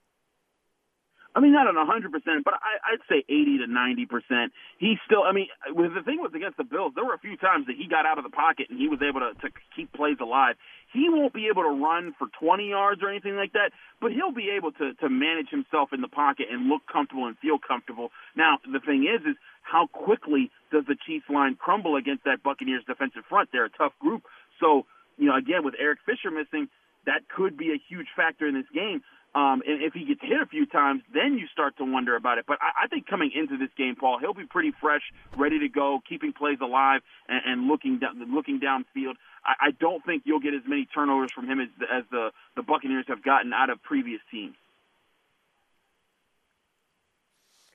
I 1.33 1.39
mean, 1.39 1.53
not 1.53 1.67
at 1.67 1.75
100%, 1.75 2.11
but 2.43 2.55
I, 2.55 2.91
I'd 2.91 3.03
say 3.07 3.23
80 3.23 3.63
to 3.63 3.67
90%. 3.71 4.51
He 4.79 4.95
still, 5.05 5.23
I 5.23 5.31
mean, 5.31 5.47
the 5.63 6.03
thing 6.03 6.19
was 6.19 6.31
against 6.35 6.57
the 6.57 6.65
Bills, 6.65 6.91
there 6.95 7.05
were 7.05 7.13
a 7.13 7.23
few 7.23 7.37
times 7.37 7.67
that 7.67 7.77
he 7.79 7.87
got 7.87 8.05
out 8.05 8.17
of 8.17 8.25
the 8.25 8.35
pocket 8.35 8.67
and 8.69 8.77
he 8.77 8.89
was 8.89 8.99
able 8.99 9.21
to, 9.21 9.31
to 9.39 9.47
keep 9.75 9.93
plays 9.93 10.17
alive. 10.19 10.55
He 10.91 11.07
won't 11.07 11.33
be 11.33 11.47
able 11.47 11.63
to 11.63 11.71
run 11.71 12.13
for 12.19 12.27
20 12.35 12.67
yards 12.67 13.01
or 13.01 13.07
anything 13.07 13.37
like 13.37 13.53
that, 13.53 13.71
but 14.01 14.11
he'll 14.11 14.35
be 14.35 14.51
able 14.51 14.73
to, 14.73 14.93
to 14.95 15.07
manage 15.07 15.47
himself 15.47 15.93
in 15.93 16.01
the 16.01 16.11
pocket 16.11 16.47
and 16.51 16.67
look 16.67 16.81
comfortable 16.91 17.27
and 17.27 17.39
feel 17.39 17.57
comfortable. 17.57 18.11
Now, 18.35 18.59
the 18.67 18.83
thing 18.83 19.07
is, 19.07 19.23
is 19.23 19.39
how 19.61 19.87
quickly 19.87 20.51
does 20.71 20.83
the 20.87 20.95
Chiefs 21.05 21.25
line 21.29 21.55
crumble 21.55 21.95
against 21.95 22.23
that 22.25 22.43
Buccaneers 22.43 22.83
defensive 22.85 23.23
front? 23.29 23.49
They're 23.51 23.65
a 23.65 23.69
tough 23.69 23.93
group. 23.99 24.23
So, 24.59 24.85
you 25.17 25.27
know, 25.27 25.35
again, 25.35 25.63
with 25.63 25.75
Eric 25.79 25.99
Fisher 26.05 26.31
missing, 26.31 26.67
that 27.05 27.21
could 27.35 27.57
be 27.57 27.71
a 27.71 27.79
huge 27.89 28.07
factor 28.15 28.47
in 28.47 28.55
this 28.55 28.69
game. 28.73 29.01
Um, 29.33 29.63
and 29.65 29.81
if 29.81 29.93
he 29.93 30.03
gets 30.03 30.19
hit 30.21 30.41
a 30.41 30.45
few 30.45 30.65
times, 30.65 31.03
then 31.13 31.37
you 31.37 31.47
start 31.47 31.77
to 31.77 31.85
wonder 31.85 32.17
about 32.17 32.37
it. 32.37 32.45
But 32.45 32.57
I, 32.61 32.83
I 32.83 32.87
think 32.87 33.07
coming 33.07 33.31
into 33.33 33.57
this 33.57 33.69
game, 33.77 33.95
Paul, 33.95 34.19
he'll 34.19 34.33
be 34.33 34.45
pretty 34.45 34.73
fresh, 34.81 35.03
ready 35.37 35.59
to 35.59 35.69
go, 35.69 36.01
keeping 36.07 36.33
plays 36.33 36.57
alive 36.61 37.01
and, 37.29 37.41
and 37.45 37.67
looking 37.67 37.99
down, 37.99 38.19
looking 38.33 38.59
downfield. 38.59 39.15
I, 39.45 39.67
I 39.67 39.71
don't 39.79 40.03
think 40.05 40.23
you'll 40.25 40.41
get 40.41 40.53
as 40.53 40.63
many 40.67 40.85
turnovers 40.85 41.31
from 41.33 41.47
him 41.47 41.61
as, 41.61 41.69
as 41.89 42.03
the 42.11 42.31
the 42.57 42.61
Buccaneers 42.61 43.05
have 43.07 43.23
gotten 43.23 43.53
out 43.53 43.69
of 43.69 43.81
previous 43.81 44.19
teams. 44.29 44.55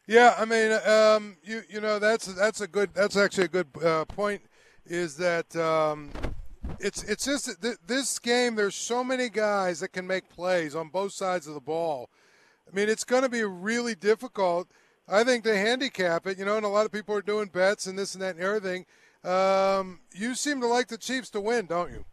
Yeah, 0.07 0.35
I 0.39 0.45
mean, 0.45 0.73
um, 0.87 1.37
you 1.43 1.63
you 1.69 1.81
know 1.81 1.99
that's 1.99 2.27
that's 2.27 2.61
a 2.61 2.69
good 2.69 2.91
that's 2.95 3.17
actually 3.17 3.45
a 3.45 3.49
good 3.49 3.67
uh, 3.85 4.05
point 4.05 4.43
is 4.85 5.17
that 5.17 5.55
um, 5.57 6.13
it's 6.79 7.03
it's 7.03 7.25
just 7.25 7.61
this 7.87 8.19
game. 8.21 8.55
There's 8.55 8.77
so 8.77 9.03
many 9.03 9.29
guys 9.29 9.81
that 9.81 9.89
can 9.89 10.07
make 10.07 10.29
plays 10.29 10.77
on 10.77 10.91
both 10.91 11.13
sides 11.13 11.49
of 11.49 11.55
the 11.55 11.61
ball. 11.61 12.09
I 12.71 12.75
mean, 12.75 12.89
it's 12.89 13.05
going 13.05 13.23
to 13.23 13.29
be 13.29 13.43
really 13.43 13.97
difficult. 13.97 14.69
I 15.09 15.25
think 15.25 15.45
to 15.45 15.57
handicap 15.57 16.27
it, 16.27 16.39
you 16.39 16.45
know, 16.45 16.57
and 16.57 16.67
a 16.67 16.69
lot 16.69 16.87
of 16.87 16.93
people 16.93 17.15
are 17.15 17.23
doing 17.23 17.49
bets 17.49 17.87
and 17.87 17.99
this 17.99 18.15
and 18.15 18.23
that 18.23 18.37
and 18.37 18.45
everything. 18.45 18.87
Um, 19.25 20.01
you 20.15 20.35
seem 20.35 20.61
to 20.61 20.67
like 20.67 20.89
the 20.89 20.99
Chiefs 20.99 21.31
to 21.31 21.41
win, 21.41 21.67
don't 21.67 21.91
you? 21.91 22.05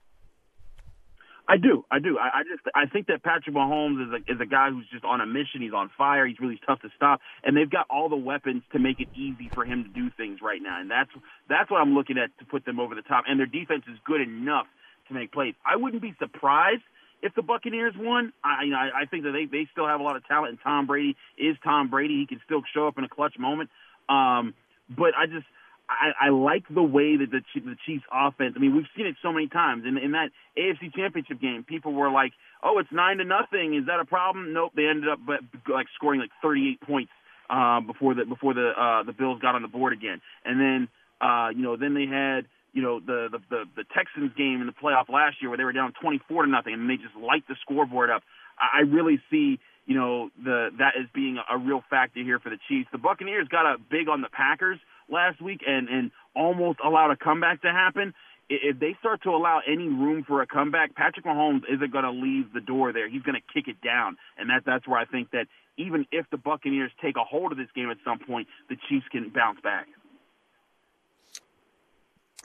I 1.48 1.58
do, 1.58 1.84
I 1.92 2.00
do. 2.00 2.18
I, 2.18 2.40
I 2.40 2.44
just 2.44 2.64
I 2.74 2.86
think 2.86 3.08
that 3.08 3.22
Patrick 3.22 3.54
Mahomes 3.54 4.08
is 4.08 4.14
a 4.14 4.32
is 4.32 4.40
a 4.40 4.46
guy 4.46 4.70
who's 4.70 4.88
just 4.92 5.04
on 5.04 5.20
a 5.20 5.26
mission. 5.26 5.60
He's 5.62 5.74
on 5.74 5.90
fire. 5.98 6.26
He's 6.26 6.40
really 6.40 6.60
tough 6.66 6.82
to 6.82 6.90
stop, 6.96 7.20
and 7.44 7.56
they've 7.56 7.70
got 7.70 7.86
all 7.90 8.08
the 8.08 8.16
weapons 8.16 8.64
to 8.72 8.80
make 8.80 9.02
it 9.02 9.10
easy 9.14 9.50
for 9.54 9.66
him 9.66 9.84
to 9.84 9.90
do 9.90 10.10
things 10.16 10.40
right 10.42 10.62
now. 10.62 10.80
And 10.80 10.90
that's 10.90 11.10
that's 11.50 11.70
what 11.70 11.82
I'm 11.82 11.96
looking 11.96 12.18
at 12.18 12.32
to 12.40 12.46
put 12.46 12.64
them 12.64 12.80
over 12.80 12.96
the 12.96 13.02
top. 13.02 13.26
And 13.28 13.38
their 13.38 13.46
defense 13.46 13.84
is 13.92 13.98
good 14.06 14.22
enough 14.22 14.68
to 15.10 15.14
make 15.14 15.34
plays. 15.34 15.54
I 15.66 15.76
wouldn't 15.76 16.02
be 16.02 16.16
surprised 16.18 16.84
if 17.22 17.36
the 17.36 17.42
Buccaneers 17.42 17.94
won. 17.98 18.32
I 18.42 18.64
I, 18.74 19.02
I 19.02 19.06
think 19.06 19.24
that 19.24 19.32
they 19.32 19.46
they 19.46 19.68
still 19.74 19.88
have 19.88 20.00
a 20.00 20.04
lot 20.04 20.16
of 20.16 20.26
talent, 20.26 20.52
and 20.52 20.60
Tom 20.64 20.88
Brady 20.88 21.18
is 21.38 21.58
Tom 21.62 21.90
Brady. 21.90 22.22
He 22.22 22.26
can 22.26 22.42
still 22.46 22.62
show 22.74 22.88
up 22.88 22.98
in 22.98 23.04
a 23.04 23.10
clutch 23.10 23.38
moment. 23.38 23.70
Um, 24.08 24.54
but 24.90 25.12
I 25.18 25.26
just 25.26 25.46
I, 25.90 26.28
I 26.28 26.30
like 26.30 26.64
the 26.74 26.84
way 26.84 27.18
that 27.18 27.30
the 27.32 27.42
the 27.60 27.76
Chiefs 27.86 28.06
offense. 28.12 28.54
I 28.56 28.60
mean, 28.60 28.76
we've 28.76 28.88
seen 28.96 29.06
it 29.06 29.16
so 29.22 29.32
many 29.32 29.48
times. 29.48 29.84
In 29.86 29.98
in 29.98 30.12
that 30.12 30.30
AFC 30.58 30.94
Championship 30.96 31.42
game, 31.42 31.64
people 31.68 31.94
were 31.94 32.10
like, 32.10 32.32
"Oh, 32.64 32.80
it's 32.80 32.92
nine 32.92 33.18
to 33.18 33.26
nothing. 33.26 33.76
Is 33.76 33.88
that 33.88 34.00
a 34.00 34.06
problem?" 34.06 34.54
Nope. 34.54 34.72
They 34.76 34.88
ended 34.88 35.10
up 35.10 35.20
but, 35.26 35.42
like 35.68 35.88
scoring 35.96 36.22
like 36.22 36.32
38 36.42 36.82
points 36.82 37.12
uh, 37.50 37.82
before 37.82 38.14
the 38.14 38.26
before 38.26 38.54
the 38.54 38.72
uh, 38.72 39.04
the 39.04 39.14
Bills 39.14 39.40
got 39.42 39.56
on 39.56 39.62
the 39.62 39.68
board 39.68 39.94
again. 39.94 40.22
And 40.46 40.60
then 40.60 40.88
uh, 41.22 41.50
you 41.50 41.62
know 41.62 41.76
then 41.76 41.94
they 41.94 42.06
had 42.06 42.48
you 42.72 42.82
know 42.82 43.00
the, 43.00 43.28
the 43.32 43.40
the 43.50 43.64
the 43.78 43.84
Texans 43.96 44.32
game 44.38 44.62
in 44.62 44.68
the 44.68 44.74
playoff 44.74 45.10
last 45.10 45.42
year 45.42 45.50
where 45.50 45.58
they 45.58 45.66
were 45.66 45.74
down 45.74 45.94
24 46.02 46.46
to 46.46 46.50
nothing 46.50 46.74
and 46.74 46.90
they 46.90 46.96
just 46.96 47.16
light 47.16 47.44
the 47.48 47.56
scoreboard 47.62 48.10
up. 48.10 48.24
I, 48.58 48.80
I 48.80 48.82
really 48.82 49.22
see 49.30 49.60
you 49.86 49.96
know 49.96 50.30
the 50.42 50.70
that 50.80 50.94
as 51.00 51.08
being 51.14 51.38
a, 51.38 51.56
a 51.56 51.58
real 51.58 51.84
factor 51.90 52.24
here 52.24 52.40
for 52.40 52.50
the 52.50 52.60
Chiefs. 52.68 52.90
The 52.92 52.98
Buccaneers 52.98 53.48
got 53.50 53.66
a 53.66 53.78
big 53.78 54.08
on 54.08 54.22
the 54.22 54.30
Packers 54.30 54.80
last 55.14 55.42
week 55.42 55.62
and 55.66 55.88
and 55.88 56.12
almost 56.36 56.80
allowed 56.84 57.12
a 57.12 57.16
comeback 57.16 57.62
to 57.62 57.72
happen. 57.72 58.14
If 58.50 58.80
they 58.80 58.96
start 59.00 59.24
to 59.24 59.30
allow 59.30 59.62
any 59.66 59.88
room 59.88 60.26
for 60.28 60.42
a 60.42 60.48
comeback, 60.48 60.96
Patrick 60.96 61.26
Mahomes 61.26 61.62
isn't 61.74 61.92
going 61.92 62.04
to 62.04 62.12
leave 62.12 62.52
the 62.54 62.60
door 62.60 62.92
there. 62.92 63.10
He's 63.10 63.22
going 63.22 63.40
to 63.40 63.54
kick 63.54 63.68
it 63.70 63.82
down, 63.82 64.18
and 64.38 64.50
that 64.50 64.64
that's 64.66 64.86
where 64.88 65.00
I 65.00 65.06
think 65.06 65.32
that 65.32 65.48
even 65.78 66.06
if 66.12 66.26
the 66.30 66.38
Buccaneers 66.38 66.92
take 67.02 67.16
a 67.16 67.24
hold 67.24 67.52
of 67.52 67.58
this 67.58 67.70
game 67.74 67.90
at 67.90 67.98
some 68.04 68.20
point, 68.20 68.48
the 68.70 68.76
Chiefs 68.90 69.06
can 69.12 69.30
bounce 69.30 69.60
back. 69.62 69.88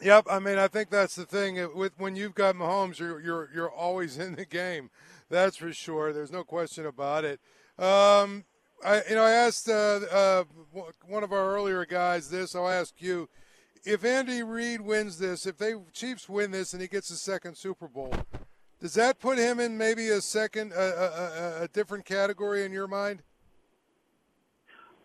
Yep, 0.00 0.26
I 0.30 0.38
mean 0.38 0.58
I 0.58 0.68
think 0.68 0.90
that's 0.90 1.16
the 1.16 1.26
thing 1.26 1.56
with 1.74 1.92
when 1.98 2.14
you've 2.14 2.34
got 2.34 2.54
Mahomes, 2.54 3.00
you're 3.00 3.20
you're 3.20 3.48
you're 3.52 3.70
always 3.70 4.18
in 4.24 4.36
the 4.36 4.44
game. 4.44 4.90
That's 5.28 5.56
for 5.56 5.72
sure. 5.72 6.12
There's 6.12 6.32
no 6.32 6.44
question 6.44 6.86
about 6.86 7.24
it. 7.24 7.40
Um, 7.78 8.44
I, 8.84 9.02
you 9.08 9.16
know, 9.16 9.24
I 9.24 9.32
asked 9.32 9.68
uh, 9.68 9.72
uh, 9.72 10.44
one 11.06 11.24
of 11.24 11.32
our 11.32 11.54
earlier 11.54 11.84
guys 11.84 12.30
this. 12.30 12.54
I'll 12.54 12.68
ask 12.68 12.94
you: 12.98 13.28
If 13.84 14.04
Andy 14.04 14.42
Reid 14.42 14.80
wins 14.80 15.18
this, 15.18 15.46
if 15.46 15.58
they 15.58 15.74
Chiefs 15.92 16.28
win 16.28 16.50
this, 16.50 16.72
and 16.72 16.82
he 16.82 16.88
gets 16.88 17.10
a 17.10 17.16
second 17.16 17.56
Super 17.56 17.88
Bowl, 17.88 18.14
does 18.80 18.94
that 18.94 19.18
put 19.18 19.38
him 19.38 19.58
in 19.58 19.76
maybe 19.76 20.08
a 20.08 20.20
second, 20.20 20.72
a, 20.72 21.60
a, 21.60 21.62
a 21.64 21.68
different 21.68 22.04
category 22.04 22.64
in 22.64 22.72
your 22.72 22.86
mind? 22.86 23.22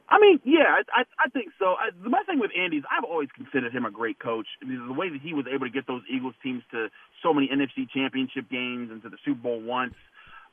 I 0.10 0.20
mean, 0.20 0.40
yeah, 0.44 0.70
I, 0.70 1.02
I, 1.02 1.04
I 1.26 1.30
think 1.30 1.50
so. 1.58 1.74
I, 1.74 1.90
the 2.04 2.10
best 2.10 2.28
thing 2.28 2.38
with 2.38 2.52
Andy 2.56 2.78
is 2.78 2.84
I've 2.86 3.04
always 3.04 3.30
considered 3.34 3.74
him 3.74 3.86
a 3.86 3.90
great 3.90 4.20
coach. 4.20 4.46
I 4.62 4.66
mean, 4.66 4.86
the 4.86 4.94
way 4.94 5.10
that 5.10 5.22
he 5.22 5.34
was 5.34 5.46
able 5.52 5.66
to 5.66 5.72
get 5.72 5.88
those 5.88 6.04
Eagles 6.14 6.36
teams 6.44 6.62
to 6.70 6.90
so 7.24 7.34
many 7.34 7.48
NFC 7.48 7.90
Championship 7.90 8.48
games 8.50 8.92
and 8.92 9.02
to 9.02 9.10
the 9.10 9.18
Super 9.26 9.42
Bowl 9.42 9.62
once 9.62 9.96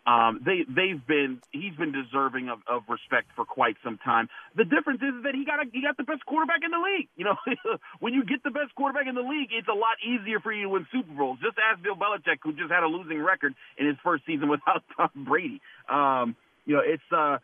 um, 0.06 0.40
they 0.44 0.64
they've 0.64 1.04
been 1.06 1.40
he's 1.52 1.74
been 1.76 1.92
deserving 1.92 2.48
of, 2.48 2.60
of 2.66 2.82
respect 2.88 3.28
for 3.36 3.44
quite 3.44 3.76
some 3.84 3.98
time. 3.98 4.28
The 4.56 4.64
difference 4.64 5.02
is 5.02 5.24
that 5.24 5.34
he 5.34 5.44
got 5.44 5.60
a, 5.60 5.68
he 5.70 5.82
got 5.82 5.96
the 5.96 6.04
best 6.04 6.24
quarterback 6.24 6.64
in 6.64 6.70
the 6.70 6.80
league. 6.80 7.08
You 7.16 7.26
know, 7.26 7.36
when 8.00 8.14
you 8.14 8.24
get 8.24 8.42
the 8.42 8.50
best 8.50 8.74
quarterback 8.74 9.06
in 9.06 9.14
the 9.14 9.26
league, 9.26 9.50
it's 9.52 9.68
a 9.68 9.76
lot 9.76 10.00
easier 10.00 10.40
for 10.40 10.52
you 10.52 10.64
to 10.64 10.68
win 10.70 10.86
Super 10.90 11.12
Bowls. 11.12 11.38
Just 11.42 11.58
ask 11.60 11.82
Bill 11.82 11.96
Belichick, 11.96 12.38
who 12.42 12.52
just 12.52 12.72
had 12.72 12.82
a 12.82 12.88
losing 12.88 13.20
record 13.20 13.54
in 13.76 13.86
his 13.86 13.96
first 14.02 14.24
season 14.26 14.48
without 14.54 14.82
Tom 14.96 15.10
Brady. 15.14 15.60
Um, 15.88 16.34
you 16.64 16.76
know, 16.76 16.82
it's 16.84 17.04
uh, 17.12 17.38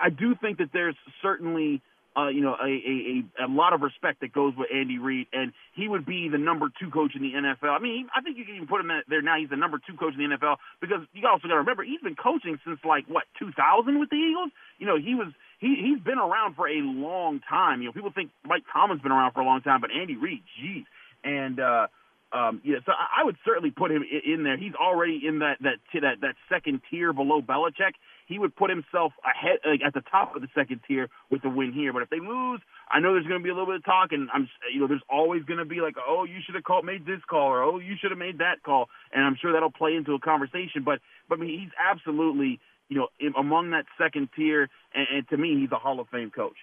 I 0.00 0.10
do 0.10 0.34
think 0.40 0.58
that 0.58 0.70
there's 0.72 0.96
certainly 1.22 1.80
uh, 2.16 2.28
you 2.28 2.40
know, 2.40 2.54
a, 2.54 2.66
a, 2.66 3.24
a, 3.42 3.46
a 3.46 3.48
lot 3.48 3.72
of 3.72 3.82
respect 3.82 4.20
that 4.20 4.32
goes 4.32 4.54
with 4.56 4.68
Andy 4.72 4.98
Reid, 4.98 5.26
and 5.32 5.52
he 5.74 5.88
would 5.88 6.06
be 6.06 6.28
the 6.28 6.38
number 6.38 6.68
two 6.80 6.90
coach 6.90 7.12
in 7.16 7.22
the 7.22 7.32
NFL. 7.32 7.70
I 7.70 7.80
mean, 7.80 8.08
I 8.14 8.20
think 8.20 8.38
you 8.38 8.44
can 8.44 8.54
even 8.54 8.68
put 8.68 8.80
him 8.80 8.90
there 9.08 9.22
now. 9.22 9.38
He's 9.38 9.50
the 9.50 9.56
number 9.56 9.80
two 9.84 9.96
coach 9.96 10.14
in 10.14 10.30
the 10.30 10.36
NFL 10.36 10.56
because 10.80 11.00
you 11.12 11.26
also 11.26 11.48
got 11.48 11.54
to 11.54 11.60
remember 11.66 11.82
he's 11.82 12.00
been 12.00 12.14
coaching 12.14 12.58
since 12.64 12.78
like 12.84 13.06
what 13.08 13.24
2000 13.38 13.98
with 13.98 14.10
the 14.10 14.16
Eagles. 14.16 14.50
You 14.78 14.86
know, 14.86 14.96
he 14.96 15.14
was 15.14 15.28
he 15.58 15.74
he's 15.74 16.02
been 16.02 16.18
around 16.18 16.54
for 16.54 16.68
a 16.68 16.78
long 16.78 17.40
time. 17.48 17.82
You 17.82 17.88
know, 17.88 17.92
people 17.92 18.12
think 18.14 18.30
Mike 18.44 18.62
Tomlin's 18.72 19.02
been 19.02 19.12
around 19.12 19.32
for 19.32 19.40
a 19.40 19.44
long 19.44 19.62
time, 19.62 19.80
but 19.80 19.90
Andy 19.90 20.16
Reid, 20.16 20.42
geez, 20.60 20.84
and. 21.24 21.60
uh 21.60 21.86
um, 22.34 22.60
yeah, 22.64 22.78
so 22.84 22.90
I 22.90 23.22
would 23.22 23.36
certainly 23.44 23.70
put 23.70 23.92
him 23.92 24.02
in 24.02 24.42
there. 24.42 24.56
He's 24.56 24.74
already 24.74 25.22
in 25.24 25.38
that 25.38 25.58
that 25.60 25.76
that 25.94 26.20
that 26.20 26.34
second 26.48 26.80
tier 26.90 27.12
below 27.12 27.40
Belichick 27.40 27.94
he 28.26 28.38
would 28.38 28.54
put 28.56 28.70
himself 28.70 29.12
ahead 29.24 29.58
like, 29.64 29.80
at 29.84 29.94
the 29.94 30.00
top 30.00 30.34
of 30.34 30.42
the 30.42 30.48
second 30.54 30.80
tier 30.86 31.08
with 31.30 31.42
the 31.42 31.48
win 31.48 31.72
here. 31.72 31.92
But 31.92 32.02
if 32.02 32.10
they 32.10 32.20
lose, 32.20 32.60
I 32.90 33.00
know 33.00 33.12
there's 33.12 33.26
going 33.26 33.40
to 33.40 33.44
be 33.44 33.50
a 33.50 33.52
little 33.52 33.66
bit 33.66 33.76
of 33.76 33.84
talk, 33.84 34.12
and 34.12 34.28
I'm 34.32 34.48
you 34.72 34.80
know 34.80 34.86
there's 34.86 35.02
always 35.08 35.42
going 35.44 35.58
to 35.58 35.64
be 35.64 35.80
like, 35.80 35.94
oh, 36.06 36.24
you 36.24 36.38
should 36.44 36.54
have 36.54 36.64
called 36.64 36.84
made 36.84 37.06
this 37.06 37.20
call, 37.28 37.48
or 37.48 37.62
oh, 37.62 37.78
you 37.78 37.94
should 38.00 38.10
have 38.10 38.18
made 38.18 38.38
that 38.38 38.62
call, 38.62 38.88
and 39.12 39.24
I'm 39.24 39.36
sure 39.40 39.52
that'll 39.52 39.70
play 39.70 39.94
into 39.94 40.14
a 40.14 40.20
conversation. 40.20 40.82
But 40.84 41.00
but 41.28 41.38
I 41.38 41.40
mean, 41.42 41.60
he's 41.60 41.72
absolutely 41.78 42.60
you 42.88 42.98
know 42.98 43.08
in, 43.20 43.34
among 43.36 43.70
that 43.70 43.86
second 43.98 44.28
tier, 44.36 44.68
and, 44.94 45.06
and 45.12 45.28
to 45.28 45.36
me, 45.36 45.60
he's 45.60 45.72
a 45.72 45.78
Hall 45.78 46.00
of 46.00 46.08
Fame 46.08 46.30
coach. 46.30 46.56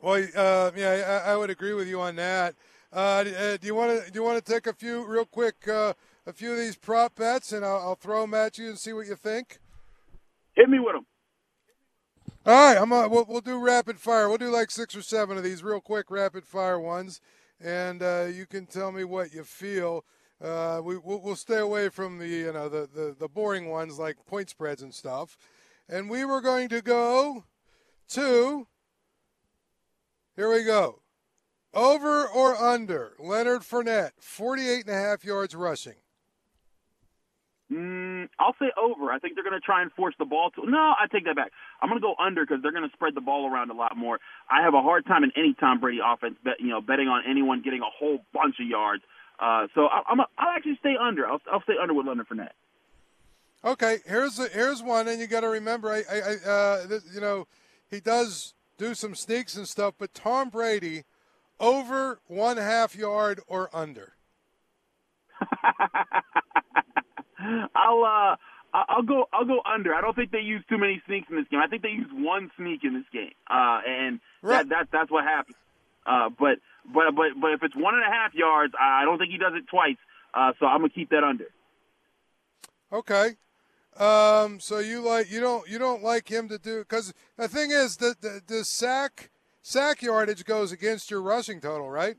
Well, 0.00 0.26
uh, 0.34 0.72
yeah, 0.74 1.22
I, 1.24 1.32
I, 1.32 1.36
would 1.36 1.50
agree 1.50 1.74
with 1.74 1.86
you 1.86 2.00
on 2.00 2.16
that. 2.16 2.56
Uh, 2.92 3.22
do 3.22 3.58
you 3.62 3.74
want 3.74 4.04
to 4.04 4.10
do 4.10 4.18
you 4.18 4.24
want 4.24 4.44
to 4.44 4.52
take 4.52 4.66
a 4.66 4.72
few 4.72 5.06
real 5.06 5.24
quick? 5.24 5.68
Uh, 5.68 5.94
a 6.26 6.32
few 6.32 6.52
of 6.52 6.58
these 6.58 6.76
prop 6.76 7.16
bets, 7.16 7.52
and 7.52 7.64
I'll, 7.64 7.78
I'll 7.78 7.94
throw 7.94 8.22
them 8.22 8.34
at 8.34 8.58
you 8.58 8.68
and 8.68 8.78
see 8.78 8.92
what 8.92 9.06
you 9.06 9.16
think. 9.16 9.58
Hit 10.54 10.68
me 10.68 10.78
with 10.78 10.94
them. 10.94 11.06
All 12.44 12.54
right, 12.54 12.76
I'm. 12.76 12.92
Uh, 12.92 13.08
we'll, 13.08 13.24
we'll 13.28 13.40
do 13.40 13.58
rapid 13.58 14.00
fire. 14.00 14.28
We'll 14.28 14.38
do 14.38 14.50
like 14.50 14.70
six 14.70 14.96
or 14.96 15.02
seven 15.02 15.36
of 15.36 15.44
these 15.44 15.62
real 15.62 15.80
quick 15.80 16.10
rapid 16.10 16.44
fire 16.44 16.80
ones, 16.80 17.20
and 17.60 18.02
uh, 18.02 18.26
you 18.32 18.46
can 18.46 18.66
tell 18.66 18.90
me 18.90 19.04
what 19.04 19.32
you 19.32 19.44
feel. 19.44 20.04
Uh, 20.42 20.80
we 20.82 20.96
we'll, 20.98 21.20
we'll, 21.20 21.36
stay 21.36 21.58
away 21.58 21.88
from 21.88 22.18
the 22.18 22.26
you 22.26 22.52
know 22.52 22.68
the, 22.68 22.88
the 22.92 23.14
the 23.16 23.28
boring 23.28 23.70
ones 23.70 23.98
like 23.98 24.16
point 24.26 24.50
spreads 24.50 24.82
and 24.82 24.92
stuff. 24.92 25.36
And 25.88 26.10
we 26.10 26.24
were 26.24 26.40
going 26.40 26.68
to 26.70 26.82
go 26.82 27.44
to. 28.08 28.66
Here 30.34 30.50
we 30.50 30.64
go. 30.64 31.00
Over 31.74 32.26
or 32.26 32.56
under 32.56 33.12
Leonard 33.18 33.62
Fournette, 33.62 34.12
48 34.18 34.86
and 34.86 34.94
a 34.94 34.98
half 34.98 35.24
yards 35.24 35.54
rushing. 35.54 35.94
Mm, 37.72 38.28
I'll 38.38 38.54
say 38.58 38.66
over. 38.76 39.10
I 39.10 39.18
think 39.18 39.34
they're 39.34 39.44
going 39.44 39.58
to 39.58 39.64
try 39.64 39.80
and 39.80 39.90
force 39.92 40.14
the 40.18 40.26
ball 40.26 40.50
to. 40.50 40.68
No, 40.68 40.78
I 40.78 41.06
take 41.10 41.24
that 41.24 41.36
back. 41.36 41.52
I'm 41.80 41.88
going 41.88 42.00
to 42.00 42.04
go 42.04 42.14
under 42.22 42.44
because 42.44 42.62
they're 42.62 42.72
going 42.72 42.88
to 42.88 42.92
spread 42.92 43.14
the 43.14 43.22
ball 43.22 43.50
around 43.50 43.70
a 43.70 43.74
lot 43.74 43.96
more. 43.96 44.18
I 44.50 44.62
have 44.62 44.74
a 44.74 44.82
hard 44.82 45.06
time 45.06 45.24
in 45.24 45.32
any 45.36 45.54
Tom 45.58 45.80
Brady 45.80 46.00
offense, 46.04 46.34
bet, 46.44 46.60
you 46.60 46.68
know, 46.68 46.82
betting 46.82 47.08
on 47.08 47.22
anyone 47.28 47.62
getting 47.62 47.80
a 47.80 47.88
whole 47.88 48.18
bunch 48.34 48.56
of 48.60 48.66
yards. 48.66 49.02
Uh, 49.40 49.68
so 49.74 49.86
I, 49.86 50.02
I'm 50.06 50.20
a, 50.20 50.26
I'll 50.36 50.54
actually 50.54 50.76
stay 50.80 50.96
under. 51.00 51.26
I'll, 51.26 51.40
I'll 51.50 51.62
stay 51.62 51.74
under 51.80 51.94
with 51.94 52.06
Leonard 52.06 52.28
Fournette. 52.28 52.52
Okay, 53.64 53.98
here's 54.06 54.38
a, 54.38 54.48
here's 54.48 54.82
one, 54.82 55.08
and 55.08 55.20
you 55.20 55.26
got 55.26 55.40
to 55.40 55.48
remember, 55.48 55.88
I, 55.88 56.02
I, 56.10 56.18
I 56.18 56.50
uh, 56.50 56.86
this, 56.86 57.04
you 57.14 57.20
know, 57.20 57.46
he 57.88 58.00
does 58.00 58.54
do 58.76 58.94
some 58.94 59.14
sneaks 59.14 59.56
and 59.56 59.68
stuff, 59.68 59.94
but 59.98 60.12
Tom 60.12 60.50
Brady 60.50 61.04
over 61.60 62.20
one 62.26 62.56
half 62.56 62.96
yard 62.96 63.40
or 63.46 63.70
under. 63.72 64.14
I'll 67.74 68.04
uh 68.04 68.36
I'll 68.74 69.02
go 69.02 69.26
I'll 69.32 69.44
go 69.44 69.60
under. 69.64 69.94
I 69.94 70.00
don't 70.00 70.14
think 70.14 70.30
they 70.30 70.40
use 70.40 70.62
too 70.68 70.78
many 70.78 71.02
sneaks 71.06 71.28
in 71.30 71.36
this 71.36 71.46
game. 71.50 71.60
I 71.60 71.66
think 71.66 71.82
they 71.82 71.90
use 71.90 72.08
one 72.12 72.50
sneak 72.56 72.84
in 72.84 72.94
this 72.94 73.04
game. 73.12 73.32
Uh 73.50 73.80
and 73.86 74.20
right. 74.42 74.68
that, 74.68 74.68
that 74.68 74.88
that's 74.92 75.10
what 75.10 75.24
happens. 75.24 75.56
Uh 76.06 76.28
but 76.30 76.58
but 76.92 77.14
but 77.14 77.28
but 77.40 77.52
if 77.52 77.62
it's 77.62 77.76
one 77.76 77.94
and 77.94 78.02
a 78.02 78.10
half 78.10 78.34
yards, 78.34 78.74
I 78.78 79.04
don't 79.04 79.18
think 79.18 79.30
he 79.30 79.38
does 79.38 79.52
it 79.54 79.64
twice. 79.68 79.96
Uh 80.34 80.52
so 80.58 80.66
I'm 80.66 80.80
gonna 80.80 80.90
keep 80.90 81.10
that 81.10 81.24
under. 81.24 81.46
Okay. 82.92 83.36
Um 83.96 84.60
so 84.60 84.78
you 84.78 85.00
like 85.00 85.30
you 85.30 85.40
don't 85.40 85.68
you 85.68 85.78
don't 85.78 86.02
like 86.02 86.30
him 86.30 86.48
to 86.48 86.58
do 86.58 86.84
cuz 86.84 87.12
the 87.36 87.48
thing 87.48 87.70
is 87.70 87.98
the, 87.98 88.14
the 88.20 88.42
the 88.46 88.64
sack 88.64 89.30
sack 89.60 90.02
yardage 90.02 90.44
goes 90.44 90.72
against 90.72 91.10
your 91.10 91.20
rushing 91.22 91.60
total, 91.60 91.90
right? 91.90 92.16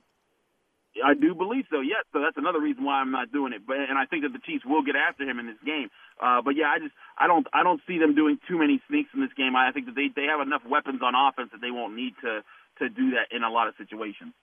I 1.04 1.14
do 1.16 1.34
believe 1.34 1.66
so. 1.72 1.82
Yes, 1.82 2.06
so 2.14 2.22
that's 2.22 2.38
another 2.38 2.62
reason 2.62 2.84
why 2.84 3.02
I'm 3.02 3.12
not 3.12 3.32
doing 3.32 3.54
it. 3.54 3.66
But 3.66 3.78
and 3.78 3.98
I 3.98 4.06
think 4.06 4.24
that 4.24 4.34
the 4.34 4.40
Chiefs 4.40 4.64
will 4.66 4.84
get 4.84 4.96
after 4.96 5.24
him 5.24 5.40
in 5.40 5.48
this 5.48 5.58
game. 5.66 5.90
Uh, 6.22 6.42
but 6.44 6.56
yeah, 6.56 6.70
I 6.70 6.80
just 6.80 6.94
I 7.18 7.28
don't 7.28 7.48
I 7.54 7.64
don't 7.64 7.82
see 7.88 7.98
them 7.98 8.14
doing 8.14 8.38
too 8.48 8.60
many 8.60 8.82
sneaks 8.88 9.10
in 9.14 9.22
this 9.22 9.34
game. 9.36 9.56
I 9.56 9.72
think 9.72 9.88
that 9.88 9.96
they 9.96 10.10
they 10.16 10.28
have 10.28 10.40
enough 10.46 10.62
weapons 10.70 11.02
on 11.02 11.16
offense 11.16 11.50
that 11.52 11.62
they 11.62 11.72
won't 11.72 11.96
need 11.96 12.14
to 12.22 12.44
to 12.80 12.90
do 12.90 13.12
that 13.12 13.36
in 13.36 13.44
a 13.44 13.50
lot 13.50 13.68
of 13.68 13.74
situations. 13.78 14.34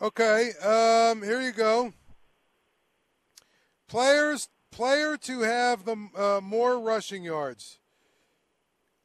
Okay, 0.00 0.52
um, 0.64 1.22
here 1.22 1.40
you 1.40 1.52
go. 1.52 1.92
Players, 3.86 4.48
player 4.70 5.16
to 5.18 5.40
have 5.40 5.84
the 5.84 6.08
uh, 6.16 6.40
more 6.42 6.78
rushing 6.80 7.22
yards. 7.22 7.78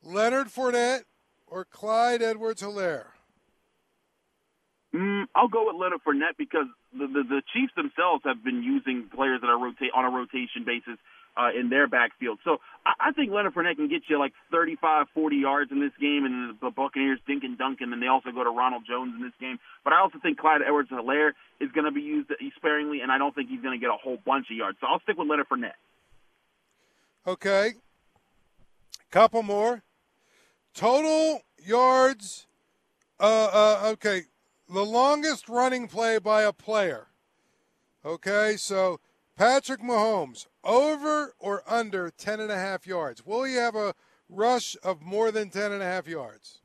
Leonard 0.01 0.47
Fournette 0.47 1.03
or 1.45 1.65
Clyde 1.65 2.21
Edwards-Helaire? 2.21 3.16
Mm, 4.95 5.25
I'll 5.35 5.49
go 5.49 5.67
with 5.67 5.75
Leonard 5.75 5.99
Fournette 6.07 6.37
because 6.37 6.67
the, 6.93 7.07
the, 7.07 7.23
the 7.23 7.41
Chiefs 7.53 7.73
themselves 7.75 8.23
have 8.23 8.43
been 8.43 8.63
using 8.63 9.09
players 9.13 9.41
that 9.41 9.47
are 9.47 9.59
rotate 9.59 9.91
on 9.93 10.05
a 10.05 10.09
rotation 10.09 10.63
basis 10.65 10.97
uh, 11.35 11.49
in 11.57 11.69
their 11.69 11.87
backfield. 11.87 12.39
So 12.43 12.57
I, 12.85 13.09
I 13.09 13.11
think 13.11 13.31
Leonard 13.31 13.53
Fournette 13.53 13.75
can 13.75 13.89
get 13.89 14.03
you 14.07 14.17
like 14.17 14.33
35, 14.51 15.07
40 15.13 15.35
yards 15.35 15.71
in 15.71 15.79
this 15.79 15.91
game, 15.99 16.25
and 16.25 16.57
the 16.61 16.71
Buccaneers 16.71 17.19
dink 17.27 17.43
and 17.43 17.57
dunk, 17.57 17.79
and 17.81 17.91
then 17.91 17.99
they 17.99 18.07
also 18.07 18.31
go 18.31 18.43
to 18.43 18.49
Ronald 18.49 18.83
Jones 18.87 19.13
in 19.15 19.21
this 19.21 19.35
game. 19.39 19.59
But 19.83 19.93
I 19.93 19.99
also 19.99 20.19
think 20.21 20.39
Clyde 20.39 20.61
Edwards-Helaire 20.65 21.31
is 21.59 21.71
going 21.71 21.85
to 21.85 21.91
be 21.91 22.01
used 22.01 22.31
sparingly, 22.55 23.01
and 23.01 23.11
I 23.11 23.17
don't 23.17 23.35
think 23.35 23.49
he's 23.49 23.61
going 23.61 23.77
to 23.77 23.83
get 23.83 23.93
a 23.93 23.97
whole 24.01 24.17
bunch 24.25 24.47
of 24.49 24.57
yards. 24.57 24.77
So 24.81 24.87
I'll 24.87 24.99
stick 25.01 25.17
with 25.17 25.27
Leonard 25.27 25.47
Fournette. 25.49 25.77
Okay. 27.27 27.73
Couple 29.11 29.43
more. 29.43 29.83
Total 30.73 31.41
yards. 31.63 32.47
Uh, 33.19 33.49
uh, 33.51 33.89
okay. 33.93 34.23
The 34.69 34.85
longest 34.85 35.47
running 35.47 35.87
play 35.87 36.17
by 36.17 36.43
a 36.43 36.51
player. 36.51 37.07
Okay, 38.05 38.55
so 38.57 38.99
Patrick 39.37 39.81
Mahomes, 39.81 40.47
over 40.63 41.33
or 41.39 41.63
under 41.65 42.09
10 42.09 42.39
and 42.39 42.51
a 42.51 42.57
half 42.57 42.85
yards? 42.85 43.25
Will 43.25 43.43
he 43.43 43.55
have 43.55 43.75
a 43.75 43.93
rush 44.29 44.75
of 44.83 45.01
more 45.01 45.31
than 45.31 45.49
10 45.49 45.71
and 45.71 45.81
a 45.81 45.85
half 45.85 46.07
yards? 46.07 46.59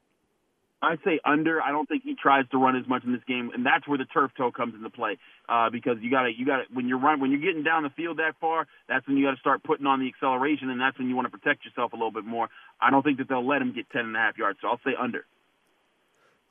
I 0.82 0.96
say 1.04 1.20
under. 1.24 1.62
I 1.62 1.70
don't 1.70 1.88
think 1.88 2.02
he 2.02 2.16
tries 2.20 2.48
to 2.48 2.58
run 2.58 2.74
as 2.74 2.88
much 2.88 3.04
in 3.04 3.12
this 3.12 3.22
game, 3.28 3.52
and 3.54 3.64
that's 3.64 3.86
where 3.86 3.98
the 3.98 4.04
turf 4.04 4.32
toe 4.36 4.50
comes 4.50 4.74
into 4.74 4.90
play. 4.90 5.16
Uh, 5.48 5.70
because 5.70 5.98
you 6.00 6.10
got 6.10 6.22
to, 6.22 6.30
you 6.36 6.44
got 6.44 6.56
to, 6.56 6.62
when 6.72 6.88
you're 6.88 6.98
run, 6.98 7.20
when 7.20 7.30
you're 7.30 7.40
getting 7.40 7.62
down 7.62 7.84
the 7.84 7.90
field 7.90 8.18
that 8.18 8.34
far, 8.40 8.66
that's 8.88 9.06
when 9.06 9.16
you 9.16 9.24
got 9.24 9.30
to 9.30 9.40
start 9.40 9.62
putting 9.62 9.86
on 9.86 10.00
the 10.00 10.08
acceleration, 10.08 10.70
and 10.70 10.80
that's 10.80 10.98
when 10.98 11.08
you 11.08 11.14
want 11.14 11.30
to 11.30 11.38
protect 11.38 11.64
yourself 11.64 11.92
a 11.92 11.96
little 11.96 12.10
bit 12.10 12.24
more. 12.24 12.48
I 12.80 12.90
don't 12.90 13.04
think 13.04 13.18
that 13.18 13.28
they'll 13.28 13.46
let 13.46 13.62
him 13.62 13.72
get 13.72 13.88
10 13.90 14.06
and 14.06 14.16
a 14.16 14.18
half 14.18 14.36
yards, 14.36 14.58
so 14.60 14.68
I'll 14.68 14.80
say 14.84 14.96
under. 14.98 15.24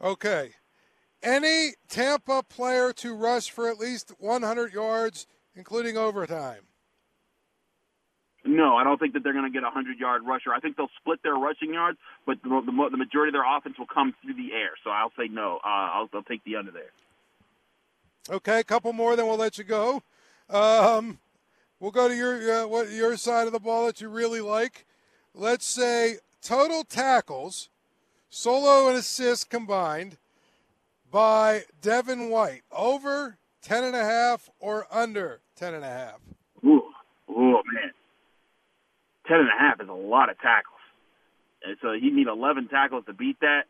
Okay. 0.01 0.51
Any 1.23 1.71
Tampa 1.87 2.43
player 2.43 2.93
to 2.93 3.13
rush 3.13 3.51
for 3.51 3.69
at 3.69 3.77
least 3.77 4.13
100 4.17 4.73
yards 4.73 5.27
including 5.55 5.97
overtime? 5.97 6.61
No, 8.43 8.75
I 8.75 8.83
don't 8.83 8.99
think 8.99 9.13
that 9.13 9.23
they're 9.23 9.33
going 9.33 9.45
to 9.45 9.51
get 9.51 9.61
a 9.61 9.69
100 9.69 9.99
yard 9.99 10.23
rusher. 10.25 10.51
I 10.51 10.59
think 10.59 10.75
they'll 10.75 10.89
split 10.99 11.19
their 11.21 11.35
rushing 11.35 11.73
yards, 11.73 11.99
but 12.25 12.41
the, 12.41 12.49
the, 12.49 12.89
the 12.91 12.97
majority 12.97 13.29
of 13.29 13.33
their 13.33 13.57
offense 13.57 13.77
will 13.77 13.85
come 13.85 14.15
through 14.23 14.33
the 14.33 14.53
air. 14.53 14.71
So 14.83 14.89
I'll 14.89 15.11
say 15.17 15.27
no. 15.29 15.59
Uh, 15.63 15.67
I'll, 15.67 16.09
I'll 16.13 16.23
take 16.23 16.43
the 16.43 16.55
under 16.55 16.71
there. 16.71 16.91
Okay, 18.29 18.59
a 18.59 18.63
couple 18.63 18.93
more, 18.93 19.15
then 19.15 19.27
we'll 19.27 19.37
let 19.37 19.57
you 19.57 19.63
go. 19.63 20.01
Um, 20.49 21.19
we'll 21.79 21.91
go 21.91 22.07
to 22.07 22.15
your 22.15 22.63
uh, 22.63 22.67
what 22.67 22.89
your 22.89 23.15
side 23.15 23.47
of 23.47 23.53
the 23.53 23.59
ball 23.59 23.85
that 23.85 24.01
you 24.01 24.09
really 24.09 24.41
like. 24.41 24.85
Let's 25.33 25.65
say 25.65 26.17
total 26.41 26.83
tackles, 26.83 27.69
solo 28.29 28.89
and 28.89 28.97
assist 28.97 29.49
combined, 29.49 30.17
by 31.11 31.63
Devin 31.81 32.29
White. 32.29 32.63
Over 32.71 33.37
Ten 33.61 33.83
and 33.83 33.95
a 33.95 34.03
half 34.03 34.49
or 34.59 34.87
under 34.91 35.41
ten 35.55 35.73
and 35.75 35.85
a 35.85 35.89
half? 35.89 36.19
Ooh, 36.65 36.81
ooh, 37.29 37.61
man. 37.71 37.91
Ten 39.27 39.39
and 39.39 39.49
a 39.49 39.59
half 39.59 39.79
is 39.79 39.87
a 39.87 39.93
lot 39.93 40.29
of 40.29 40.39
tackles. 40.39 40.79
And 41.63 41.77
so 41.81 41.91
you 41.91 42.13
need 42.13 42.25
11 42.27 42.69
tackles 42.69 43.05
to 43.05 43.13
beat 43.13 43.39
that. 43.41 43.65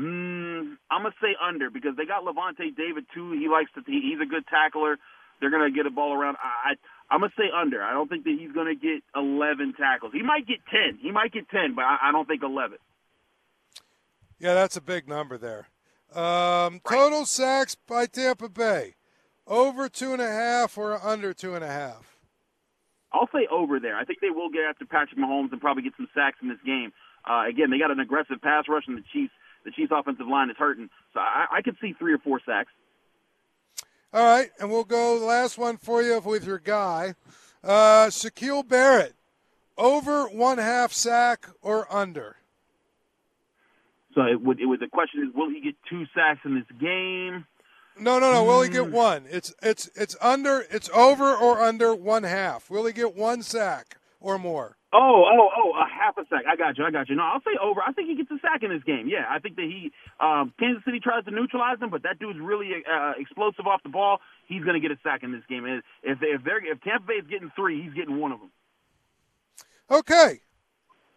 Mm, 0.00 0.76
I'm 0.90 1.02
gonna 1.02 1.14
say 1.22 1.36
under 1.40 1.70
because 1.70 1.94
they 1.96 2.06
got 2.06 2.24
Lavonte 2.24 2.74
David 2.76 3.04
too. 3.14 3.32
He 3.32 3.48
likes 3.48 3.70
to. 3.74 3.82
He, 3.86 4.00
he's 4.00 4.20
a 4.20 4.28
good 4.28 4.46
tackler. 4.48 4.96
They're 5.40 5.50
gonna 5.50 5.70
get 5.70 5.86
a 5.86 5.90
ball 5.90 6.12
around. 6.12 6.38
I, 6.42 6.72
I 6.72 7.14
I'm 7.14 7.20
gonna 7.20 7.32
say 7.36 7.50
under. 7.54 7.82
I 7.82 7.92
don't 7.92 8.08
think 8.08 8.24
that 8.24 8.36
he's 8.36 8.50
gonna 8.50 8.74
get 8.74 9.04
11 9.14 9.74
tackles. 9.78 10.12
He 10.12 10.22
might 10.22 10.46
get 10.46 10.58
10. 10.72 10.98
He 11.00 11.12
might 11.12 11.32
get 11.32 11.48
10, 11.50 11.74
but 11.76 11.84
I, 11.84 12.08
I 12.08 12.12
don't 12.12 12.26
think 12.26 12.42
11. 12.42 12.78
Yeah, 14.38 14.54
that's 14.54 14.76
a 14.76 14.80
big 14.80 15.06
number 15.06 15.36
there. 15.36 15.68
Um, 16.14 16.80
total 16.88 17.24
sacks 17.24 17.74
by 17.74 18.06
Tampa 18.06 18.48
Bay, 18.48 18.94
over 19.46 19.88
two 19.88 20.12
and 20.12 20.20
a 20.20 20.28
half 20.28 20.76
or 20.76 21.00
under 21.04 21.32
two 21.32 21.54
and 21.54 21.64
a 21.64 21.68
half. 21.68 22.18
I'll 23.12 23.28
say 23.32 23.46
over 23.50 23.80
there. 23.80 23.96
I 23.96 24.04
think 24.04 24.20
they 24.20 24.30
will 24.30 24.50
get 24.50 24.62
after 24.68 24.86
Patrick 24.86 25.18
Mahomes 25.18 25.52
and 25.52 25.60
probably 25.60 25.82
get 25.82 25.92
some 25.96 26.08
sacks 26.14 26.38
in 26.42 26.48
this 26.48 26.58
game. 26.64 26.92
Uh, 27.28 27.44
again, 27.48 27.70
they 27.70 27.78
got 27.78 27.90
an 27.90 28.00
aggressive 28.00 28.40
pass 28.42 28.64
rush, 28.68 28.84
and 28.86 28.96
the 28.96 29.04
Chiefs 29.12 29.32
the 29.64 29.70
Chiefs 29.70 29.92
offensive 29.94 30.26
line 30.26 30.48
is 30.48 30.56
hurting, 30.56 30.88
so 31.12 31.20
I, 31.20 31.46
I 31.58 31.62
could 31.62 31.76
see 31.80 31.92
three 31.98 32.14
or 32.14 32.18
four 32.18 32.40
sacks. 32.46 32.70
All 34.12 34.24
right, 34.24 34.50
and 34.58 34.70
we'll 34.70 34.84
go 34.84 35.16
last 35.18 35.58
one 35.58 35.76
for 35.76 36.02
you 36.02 36.18
with 36.18 36.46
your 36.46 36.58
guy, 36.58 37.14
uh, 37.62 38.06
Shaquille 38.06 38.66
Barrett, 38.66 39.14
over 39.76 40.24
one 40.28 40.58
half 40.58 40.92
sack 40.92 41.46
or 41.62 41.92
under. 41.94 42.36
So 44.14 44.22
it 44.22 44.40
would, 44.40 44.60
it 44.60 44.66
would, 44.66 44.80
the 44.80 44.88
question 44.88 45.22
is, 45.22 45.34
will 45.34 45.50
he 45.50 45.60
get 45.60 45.74
two 45.88 46.04
sacks 46.14 46.40
in 46.44 46.54
this 46.54 46.78
game? 46.80 47.46
No, 47.98 48.18
no, 48.18 48.32
no. 48.32 48.44
Will 48.44 48.62
he 48.62 48.70
get 48.70 48.86
hmm. 48.86 48.92
one? 48.92 49.26
It's 49.28 49.52
it's 49.62 49.90
it's 49.94 50.16
under. 50.20 50.64
It's 50.70 50.88
over 50.90 51.34
or 51.34 51.60
under 51.60 51.94
one 51.94 52.22
half. 52.22 52.70
Will 52.70 52.86
he 52.86 52.92
get 52.92 53.14
one 53.14 53.42
sack 53.42 53.98
or 54.20 54.38
more? 54.38 54.76
Oh, 54.92 55.24
oh, 55.24 55.48
oh, 55.56 55.72
a 55.78 55.86
half 55.86 56.18
a 56.18 56.26
sack. 56.28 56.42
I 56.50 56.56
got 56.56 56.76
you. 56.76 56.84
I 56.84 56.90
got 56.90 57.08
you. 57.08 57.14
No, 57.14 57.22
I'll 57.22 57.40
say 57.40 57.56
over. 57.62 57.80
I 57.80 57.92
think 57.92 58.08
he 58.08 58.16
gets 58.16 58.30
a 58.30 58.38
sack 58.42 58.62
in 58.62 58.70
this 58.70 58.82
game. 58.82 59.06
Yeah, 59.06 59.24
I 59.30 59.38
think 59.38 59.54
that 59.56 59.64
he 59.64 59.92
um, 60.18 60.52
Kansas 60.58 60.82
City 60.84 60.98
tries 60.98 61.24
to 61.26 61.30
neutralize 61.30 61.78
him, 61.80 61.90
but 61.90 62.02
that 62.02 62.18
dude's 62.18 62.40
really 62.40 62.70
uh, 62.90 63.12
explosive 63.18 63.66
off 63.66 63.82
the 63.84 63.88
ball. 63.88 64.18
He's 64.46 64.64
going 64.64 64.74
to 64.74 64.80
get 64.80 64.90
a 64.90 64.98
sack 65.04 65.22
in 65.22 65.30
this 65.30 65.44
game. 65.48 65.64
And 65.64 65.82
If 66.02 66.18
if 66.22 66.42
they're 66.42 66.58
if 66.58 66.80
Tampa 66.82 67.06
Bay 67.06 67.14
is 67.14 67.26
getting 67.28 67.52
three, 67.54 67.82
he's 67.82 67.94
getting 67.94 68.18
one 68.18 68.32
of 68.32 68.40
them. 68.40 68.50
Okay, 69.90 70.40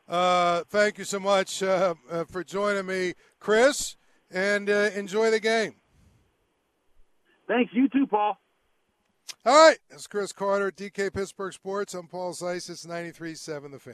uh, 0.08 0.64
thank 0.70 0.98
you 0.98 1.04
so 1.04 1.20
much 1.20 1.64
uh, 1.64 1.96
uh, 2.10 2.24
for 2.26 2.44
joining 2.44 2.86
me, 2.86 3.14
Chris, 3.40 3.96
and 4.32 4.70
uh, 4.70 4.90
enjoy 4.96 5.32
the 5.32 5.40
game. 5.40 5.76
Thanks. 7.48 7.72
You 7.74 7.88
too, 7.90 8.08
Paul. 8.08 8.38
All 9.46 9.68
right. 9.68 9.78
It's 9.90 10.08
Chris 10.08 10.32
Carter, 10.32 10.72
DK 10.72 11.14
Pittsburgh 11.14 11.54
Sports. 11.54 11.94
I'm 11.94 12.08
Paul 12.08 12.34
Zeise. 12.34 12.70
It's 12.70 12.86
93.7 12.86 13.72
The 13.72 13.80
Fan. 13.80 13.92